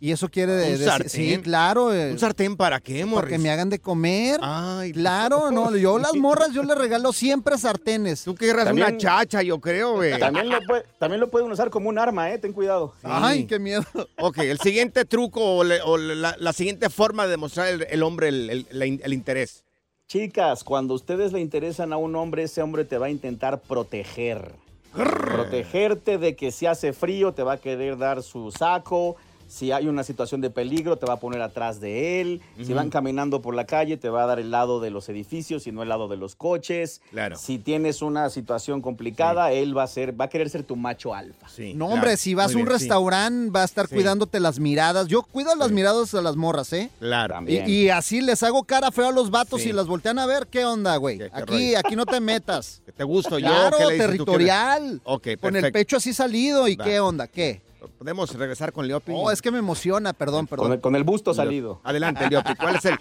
Y 0.00 0.12
eso 0.12 0.28
quiere 0.28 0.52
de- 0.52 0.66
¿Un 0.66 0.72
decir- 0.78 0.86
sartén? 0.86 1.10
Sí, 1.10 1.38
claro. 1.42 1.92
eh, 1.92 2.12
¿Un 2.12 2.18
sartén 2.20 2.56
para 2.56 2.78
qué, 2.78 3.00
para 3.00 3.06
Morris? 3.06 3.32
que 3.32 3.38
me 3.38 3.50
hagan 3.50 3.68
de 3.68 3.80
comer. 3.80 4.38
Ay, 4.42 4.92
Claro, 4.92 5.50
no, 5.50 5.74
yo 5.76 5.98
las 5.98 6.14
morras 6.16 6.52
yo 6.52 6.62
les 6.62 6.78
regalo 6.78 7.12
siempre 7.12 7.58
sartenes. 7.58 8.22
Tú 8.22 8.34
querrás 8.36 8.66
También- 8.66 8.86
una 8.86 8.96
chacha, 8.96 9.42
yo 9.42 9.58
creo, 9.60 9.94
güey. 9.96 10.16
También 10.18 10.48
lo, 10.50 10.60
puede- 10.60 10.84
también 10.98 11.20
lo 11.20 11.28
pueden 11.30 11.50
usar 11.50 11.68
como 11.70 11.88
un 11.88 11.98
arma, 11.98 12.30
¿eh? 12.30 12.38
Ten 12.38 12.52
cuidado. 12.52 12.94
Ay, 13.02 13.44
qué 13.46 13.58
miedo. 13.58 13.82
Ok, 14.20 14.38
el 14.38 14.60
siguiente 14.60 15.04
truco 15.04 15.40
o, 15.56 15.64
le- 15.64 15.82
o 15.82 15.96
la, 15.98 16.36
la 16.38 16.52
siguiente 16.52 16.90
forma 16.90 17.24
de 17.24 17.30
demostrar 17.30 17.66
el, 17.68 17.86
el 17.90 18.02
hombre 18.04 18.28
el, 18.28 18.66
el 18.70 19.12
interés. 19.12 19.64
Chicas, 20.06 20.64
cuando 20.64 20.94
ustedes 20.94 21.32
le 21.32 21.40
interesan 21.40 21.92
a 21.92 21.96
un 21.96 22.14
hombre, 22.16 22.44
ese 22.44 22.62
hombre 22.62 22.84
te 22.84 22.98
va 22.98 23.06
a 23.06 23.10
intentar 23.10 23.60
proteger. 23.60 24.52
Protegerte 24.94 26.18
de 26.18 26.34
que 26.34 26.50
si 26.50 26.66
hace 26.66 26.92
frío 26.92 27.32
te 27.32 27.42
va 27.42 27.54
a 27.54 27.56
querer 27.58 27.98
dar 27.98 28.22
su 28.22 28.50
saco. 28.50 29.16
Si 29.48 29.72
hay 29.72 29.88
una 29.88 30.04
situación 30.04 30.40
de 30.42 30.50
peligro, 30.50 30.96
te 30.96 31.06
va 31.06 31.14
a 31.14 31.20
poner 31.20 31.40
atrás 31.40 31.80
de 31.80 32.20
él. 32.20 32.40
Si 32.62 32.72
van 32.74 32.90
caminando 32.90 33.40
por 33.40 33.54
la 33.54 33.64
calle, 33.64 33.96
te 33.96 34.10
va 34.10 34.24
a 34.24 34.26
dar 34.26 34.38
el 34.38 34.50
lado 34.50 34.78
de 34.78 34.90
los 34.90 35.08
edificios 35.08 35.66
y 35.66 35.72
no 35.72 35.82
el 35.82 35.88
lado 35.88 36.06
de 36.06 36.16
los 36.18 36.36
coches. 36.36 37.00
Claro. 37.10 37.36
Si 37.36 37.58
tienes 37.58 38.02
una 38.02 38.28
situación 38.30 38.82
complicada, 38.82 39.50
él 39.52 39.76
va 39.76 39.84
a 39.84 39.86
ser, 39.86 40.20
va 40.20 40.26
a 40.26 40.28
querer 40.28 40.50
ser 40.50 40.64
tu 40.64 40.76
macho 40.76 41.14
alfa. 41.14 41.48
Sí, 41.48 41.72
No, 41.74 41.86
claro. 41.86 41.94
hombre, 41.94 42.16
si 42.18 42.34
vas 42.34 42.52
Muy 42.52 42.60
a 42.60 42.62
un 42.62 42.68
bien, 42.68 42.78
sí. 42.78 42.84
restaurante, 42.84 43.50
va 43.50 43.62
a 43.62 43.64
estar 43.64 43.88
Sí. 43.88 43.94
cuidándote 43.94 44.38
las 44.38 44.58
miradas. 44.58 45.08
Yo 45.08 45.22
cuido 45.22 45.54
las 45.54 45.70
miradas 45.70 46.14
a 46.14 46.20
las 46.20 46.36
morras, 46.36 46.72
¿eh? 46.74 46.90
Claro. 46.98 47.32
Y, 47.32 47.36
También. 47.36 47.64
y 47.70 47.88
así 47.88 48.20
les 48.20 48.42
hago 48.42 48.64
cara 48.64 48.92
feo 48.92 49.08
a 49.08 49.12
los 49.12 49.30
vatos 49.30 49.62
Sí. 49.62 49.70
y 49.70 49.72
las 49.72 49.86
voltean 49.86 50.18
a 50.18 50.26
ver. 50.26 50.46
¿Qué 50.46 50.64
onda, 50.66 50.96
güey? 50.98 51.16
¿Qué- 51.18 51.30
qué 51.30 51.36
Aquí, 51.36 51.52
rollo? 51.74 51.78
aquí 51.78 51.96
no 51.96 52.04
te 52.06 52.20
metas. 52.20 52.82
¿Que 52.86 52.92
¿Te 52.92 53.04
gusto 53.04 53.38
yo? 53.38 53.46
Claro, 53.48 53.78
¿Qué 53.78 53.84
le 53.86 53.92
dices 53.94 53.98
tú? 53.98 54.02
¿Qué 54.02 54.12
le- 54.12 54.16
territorial. 54.18 55.00
Ok, 55.04 55.22
Con 55.22 55.56
el 55.56 55.62
perfecto. 55.62 55.72
pecho 55.72 55.96
así 55.96 56.12
salido. 56.12 56.68
¿Y 56.68 56.76
Va. 56.76 56.84
qué 56.84 57.00
onda? 57.00 57.26
¿Qué? 57.26 57.62
Podemos 57.98 58.34
regresar 58.34 58.72
con 58.72 58.86
Leopi. 58.88 59.12
Oh, 59.14 59.30
es 59.30 59.40
que 59.42 59.50
me 59.50 59.58
emociona, 59.58 60.12
perdón, 60.12 60.46
Con 60.46 60.58
perdón. 60.58 60.72
el, 60.72 60.80
con 60.80 60.96
el 60.96 61.04
busto 61.04 61.32
salido. 61.34 61.80
Adelante, 61.84 62.28
Leopi. 62.28 62.54
¿Cuál 62.56 62.76
es 62.76 62.84
el, 62.86 62.98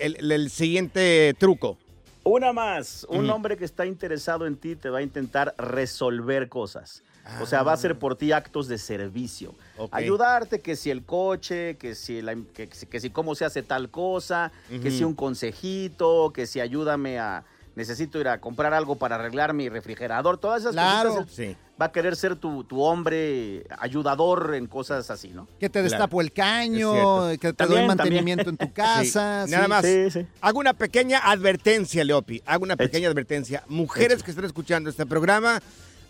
el- 0.00 0.16
el- 0.18 0.32
el 0.32 0.50
siguiente 0.50 1.34
truco? 1.38 1.78
Una 2.22 2.52
más. 2.52 3.06
Un 3.10 3.28
hombre 3.30 3.56
que 3.56 3.64
está 3.64 3.84
interesado 3.86 4.46
en 4.46 4.56
ti 4.56 4.76
te 4.76 4.88
va 4.88 4.98
a 4.98 5.02
intentar 5.02 5.54
resolver 5.58 6.48
cosas. 6.48 7.02
O 7.40 7.46
sea, 7.46 7.62
va 7.62 7.70
a 7.70 7.74
hacer 7.74 7.98
por 7.98 8.16
ti 8.16 8.32
actos 8.32 8.68
de 8.68 8.76
servicio. 8.78 9.54
Ayudarte, 9.90 10.60
que 10.60 10.76
si 10.76 10.90
el 10.90 11.04
coche, 11.04 11.76
que 11.76 11.94
si, 11.94 12.20
la- 12.22 12.34
que, 12.54 12.68
si- 12.72 12.86
que 12.86 13.00
si 13.00 13.10
cómo 13.10 13.34
se 13.34 13.44
hace 13.44 13.62
tal 13.62 13.90
cosa, 13.90 14.52
que 14.68 14.90
si 14.90 15.04
un 15.04 15.14
consejito, 15.14 16.32
que 16.32 16.46
si 16.46 16.60
ayúdame 16.60 17.18
a... 17.18 17.44
Necesito 17.76 18.20
ir 18.20 18.28
a 18.28 18.40
comprar 18.40 18.72
algo 18.72 18.94
para 18.94 19.16
arreglar 19.16 19.52
mi 19.52 19.68
refrigerador. 19.68 20.38
Todas 20.38 20.60
esas 20.60 20.74
Claro. 20.74 21.14
cositas. 21.16 21.38
él 21.40 21.54
Sí. 21.54 21.56
Va 21.80 21.86
a 21.86 21.92
querer 21.92 22.14
ser 22.14 22.36
tu, 22.36 22.62
tu 22.62 22.80
hombre 22.82 23.66
ayudador 23.80 24.54
en 24.54 24.66
cosas 24.68 25.10
así, 25.10 25.30
¿no? 25.30 25.48
Que 25.58 25.68
te 25.68 25.82
destapo 25.82 26.20
el 26.20 26.32
caño, 26.32 27.30
que 27.30 27.38
te 27.38 27.52
También, 27.52 27.56
doy 27.56 27.56
también. 27.56 27.86
mantenimiento 27.88 28.50
en 28.50 28.56
tu 28.56 28.72
casa. 28.72 29.44
Sí. 29.46 29.50
Nada 29.50 29.66
más. 29.66 29.84
Sí, 29.84 30.10
sí. 30.10 30.26
Hago 30.40 30.60
una 30.60 30.72
pequeña 30.74 31.18
advertencia, 31.18 32.04
Leopi. 32.04 32.42
Hago 32.46 32.62
una 32.62 32.76
pequeña 32.76 33.08
advertencia. 33.08 33.64
Mujeres 33.68 34.22
que 34.22 34.30
estén 34.30 34.44
escuchando 34.44 34.88
este 34.88 35.04
programa, 35.04 35.60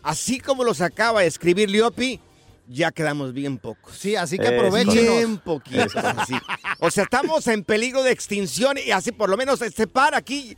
así 0.02 0.38
como 0.38 0.64
los 0.64 0.82
acaba 0.82 1.22
de 1.22 1.28
escribir 1.28 1.70
Leopi, 1.70 2.20
ya 2.68 2.92
quedamos 2.92 3.32
bien 3.32 3.56
pocos. 3.58 3.96
Sí, 3.96 4.16
así 4.16 4.36
que 4.38 4.44
Es 4.46 4.52
aprovechen. 4.52 4.94
Bien 4.94 5.38
poquitos. 5.38 5.96
así. 5.96 6.34
O 6.78 6.90
sea, 6.90 7.04
estamos 7.04 7.46
en 7.48 7.64
peligro 7.64 8.02
de 8.02 8.10
extinción 8.10 8.76
y 8.84 8.90
así 8.90 9.12
por 9.12 9.30
lo 9.30 9.36
menos 9.38 9.60
se 9.60 9.86
para 9.86 10.18
aquí, 10.18 10.56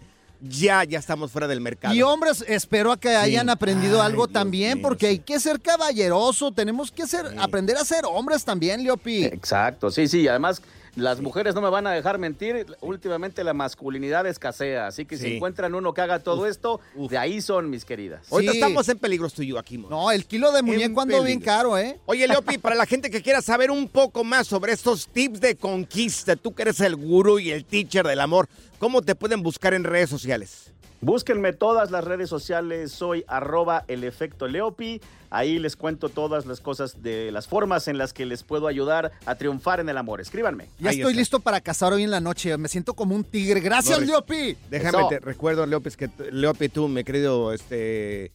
ya, 0.49 0.85
ya 0.85 0.99
estamos 0.99 1.31
fuera 1.31 1.47
del 1.49 1.61
mercado. 1.61 1.95
Y 1.95 2.03
hombres, 2.03 2.45
espero 2.47 2.93
a 2.93 2.97
que 2.99 3.11
hayan 3.11 3.51
aprendido 3.51 4.01
Ay, 4.01 4.07
algo 4.07 4.27
Dios 4.27 4.33
también, 4.35 4.83
porque 4.83 5.07
sí. 5.07 5.11
hay 5.13 5.19
que 5.19 5.41
ser 5.41 5.61
caballeroso, 5.61 6.53
tenemos 6.53 6.91
que 6.91 7.07
ser, 7.07 7.27
aprender 7.39 7.77
a 7.77 7.85
ser 7.85 8.05
hombres 8.05 8.45
también, 8.45 8.83
Leopi. 8.83 9.25
Exacto, 9.25 9.91
sí, 9.91 10.09
sí. 10.09 10.27
Además, 10.29 10.63
las 10.97 11.21
mujeres 11.21 11.55
no 11.55 11.61
me 11.61 11.71
van 11.71 11.87
a 11.87 11.93
dejar 11.93 12.19
mentir. 12.19 12.67
Últimamente 12.81 13.45
la 13.45 13.53
masculinidad 13.55 14.27
escasea. 14.27 14.87
Así 14.87 15.05
que 15.05 15.17
Sí. 15.17 15.25
si 15.25 15.35
encuentran 15.37 15.75
uno 15.75 15.95
que 15.95 16.01
haga 16.01 16.19
todo 16.19 16.47
esto, 16.47 16.81
de 16.95 17.19
ahí 17.19 17.41
son 17.41 17.71
mis 17.71 17.85
queridas. 17.85 18.27
Ahorita 18.33 18.53
Sí. 18.53 18.59
estamos 18.59 18.89
en 18.89 18.99
peligro 18.99 19.29
tú 19.31 19.43
y 19.43 19.49
yo 19.49 19.59
aquí. 19.59 19.79
No, 19.79 20.11
el 20.11 20.27
kilo 20.27 20.51
de 20.53 20.63
muñeco 20.63 21.01
ando 21.03 21.23
bien 21.23 21.41
caro, 21.41 21.79
¿eh? 21.79 22.01
Oye, 22.07 22.27
Leopi, 22.27 22.59
para 22.59 22.75
la 22.75 22.87
gente 22.87 23.11
que 23.11 23.23
quiera 23.23 23.43
saber 23.43 23.71
un 23.71 23.89
poco 23.89 24.25
más 24.25 24.47
sobre 24.47 24.73
estos 24.73 25.07
tips 25.09 25.41
de 25.41 25.55
conquista, 25.57 26.35
tú 26.37 26.55
que 26.55 26.63
eres 26.63 26.81
el 26.81 26.97
gurú 26.97 27.39
y 27.39 27.51
el 27.51 27.65
teacher 27.65 28.07
del 28.07 28.21
amor, 28.21 28.49
¿cómo 28.79 29.03
te 29.03 29.15
pueden 29.15 29.43
buscar 29.43 29.75
en 29.75 29.85
redes 29.85 30.09
sociales? 30.11 30.73
Búsquenme 31.01 31.53
todas 31.53 31.91
las 31.91 32.05
redes 32.05 32.29
sociales, 32.29 32.91
soy 32.91 33.25
arroba 33.29 33.85
el 33.89 34.05
efecto 34.05 34.49
Leopi. 34.49 35.01
Ahí 35.29 35.59
les 35.59 35.77
cuento 35.77 36.09
todas 36.09 36.47
las 36.47 36.61
cosas 36.61 37.03
de 37.03 37.31
las 37.33 37.47
formas 37.49 37.89
en 37.89 37.99
las 37.99 38.13
que 38.13 38.25
les 38.25 38.43
puedo 38.43 38.67
ayudar 38.69 39.13
a 39.27 39.35
triunfar 39.35 39.81
en 39.81 39.89
el 39.89 39.99
amor. 39.99 40.21
Escríbanme. 40.21 40.69
Ya 40.79 40.91
Ahí 40.91 40.97
estoy 40.97 41.13
está. 41.13 41.21
listo 41.21 41.41
para 41.41 41.61
cazar 41.61 41.93
hoy 41.93 42.05
en 42.05 42.11
la 42.11 42.21
noche. 42.21 42.57
Me 42.57 42.69
siento 42.69 42.95
como 42.95 43.15
un 43.15 43.25
tigre. 43.25 43.61
Gracias. 43.61 44.01
Leopi. 44.01 44.57
Déjame, 44.71 44.99
Eso. 44.99 45.09
te 45.09 45.21
recuerdo, 45.21 45.67
Leopi, 45.67 45.91
que 45.91 46.09
Leopi, 46.31 46.69
tú, 46.69 46.89
mi 46.89 47.05
querido, 47.05 47.53
este... 47.53 48.33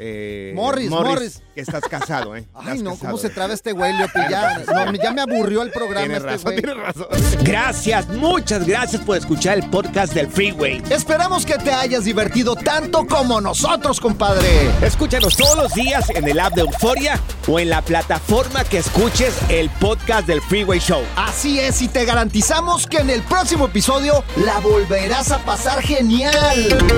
eh, 0.00 0.52
Morris, 0.54 0.90
Morris. 0.90 1.42
Que 1.54 1.60
estás 1.62 1.82
casado, 1.90 2.36
¿eh? 2.36 2.46
Ay, 2.54 2.60
Estás 2.68 2.82
no, 2.82 2.90
casado, 2.92 3.10
¿cómo 3.10 3.18
se 3.18 3.30
traba 3.30 3.52
este 3.54 3.72
güey, 3.72 3.92
Leopi? 3.96 4.20
Ya, 4.30 4.58
no, 4.66 4.94
ya 4.94 5.12
me 5.12 5.22
aburrió 5.22 5.62
el 5.62 5.70
programa 5.70 6.06
Tienes 6.06 6.22
este 6.22 6.30
razón, 6.30 6.52
güey. 6.52 6.62
tienes 6.62 6.76
razón. 6.76 7.06
Gracias, 7.44 8.08
muchas 8.08 8.66
gracias 8.66 9.02
por 9.02 9.16
escuchar 9.16 9.58
el 9.58 9.68
podcast 9.70 10.12
del 10.14 10.28
Freeway. 10.28 10.82
Esperamos 10.90 11.44
que 11.44 11.54
te 11.58 11.72
hayas 11.72 12.04
divertido 12.04 12.54
tanto 12.54 13.06
como 13.06 13.40
nosotros, 13.40 13.98
compadre. 14.00 14.70
Escúchanos 14.82 15.36
todos 15.36 15.56
los 15.56 15.74
días 15.74 16.08
en 16.10 16.28
el 16.28 16.38
app 16.38 16.54
de 16.54 16.60
Euforia 16.62 17.18
o 17.48 17.58
en 17.58 17.70
la 17.70 17.82
plataforma 17.82 18.62
que 18.64 18.78
escuches 18.78 19.34
el 19.48 19.68
podcast 19.70 20.26
del 20.26 20.40
Freeway 20.42 20.78
Show. 20.78 21.02
Así 21.16 21.58
es, 21.58 21.82
y 21.82 21.88
te 21.88 22.04
garantizamos 22.04 22.86
que 22.86 22.98
en 22.98 23.10
el 23.10 23.22
próximo 23.22 23.66
episodio 23.66 24.22
la 24.36 24.58
volverás 24.60 25.32
a 25.32 25.38
pasar 25.38 25.82
genial. 25.82 26.32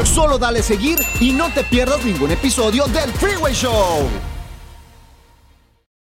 Solo 0.04 0.38
dale 0.38 0.62
seguir 0.62 0.98
y 1.20 1.32
no 1.32 1.50
te 1.52 1.64
pierdas 1.64 2.04
ningún 2.04 2.30
episodio 2.32 2.84
del 2.92 3.12
Freeway 3.12 3.54
Show. 3.54 4.29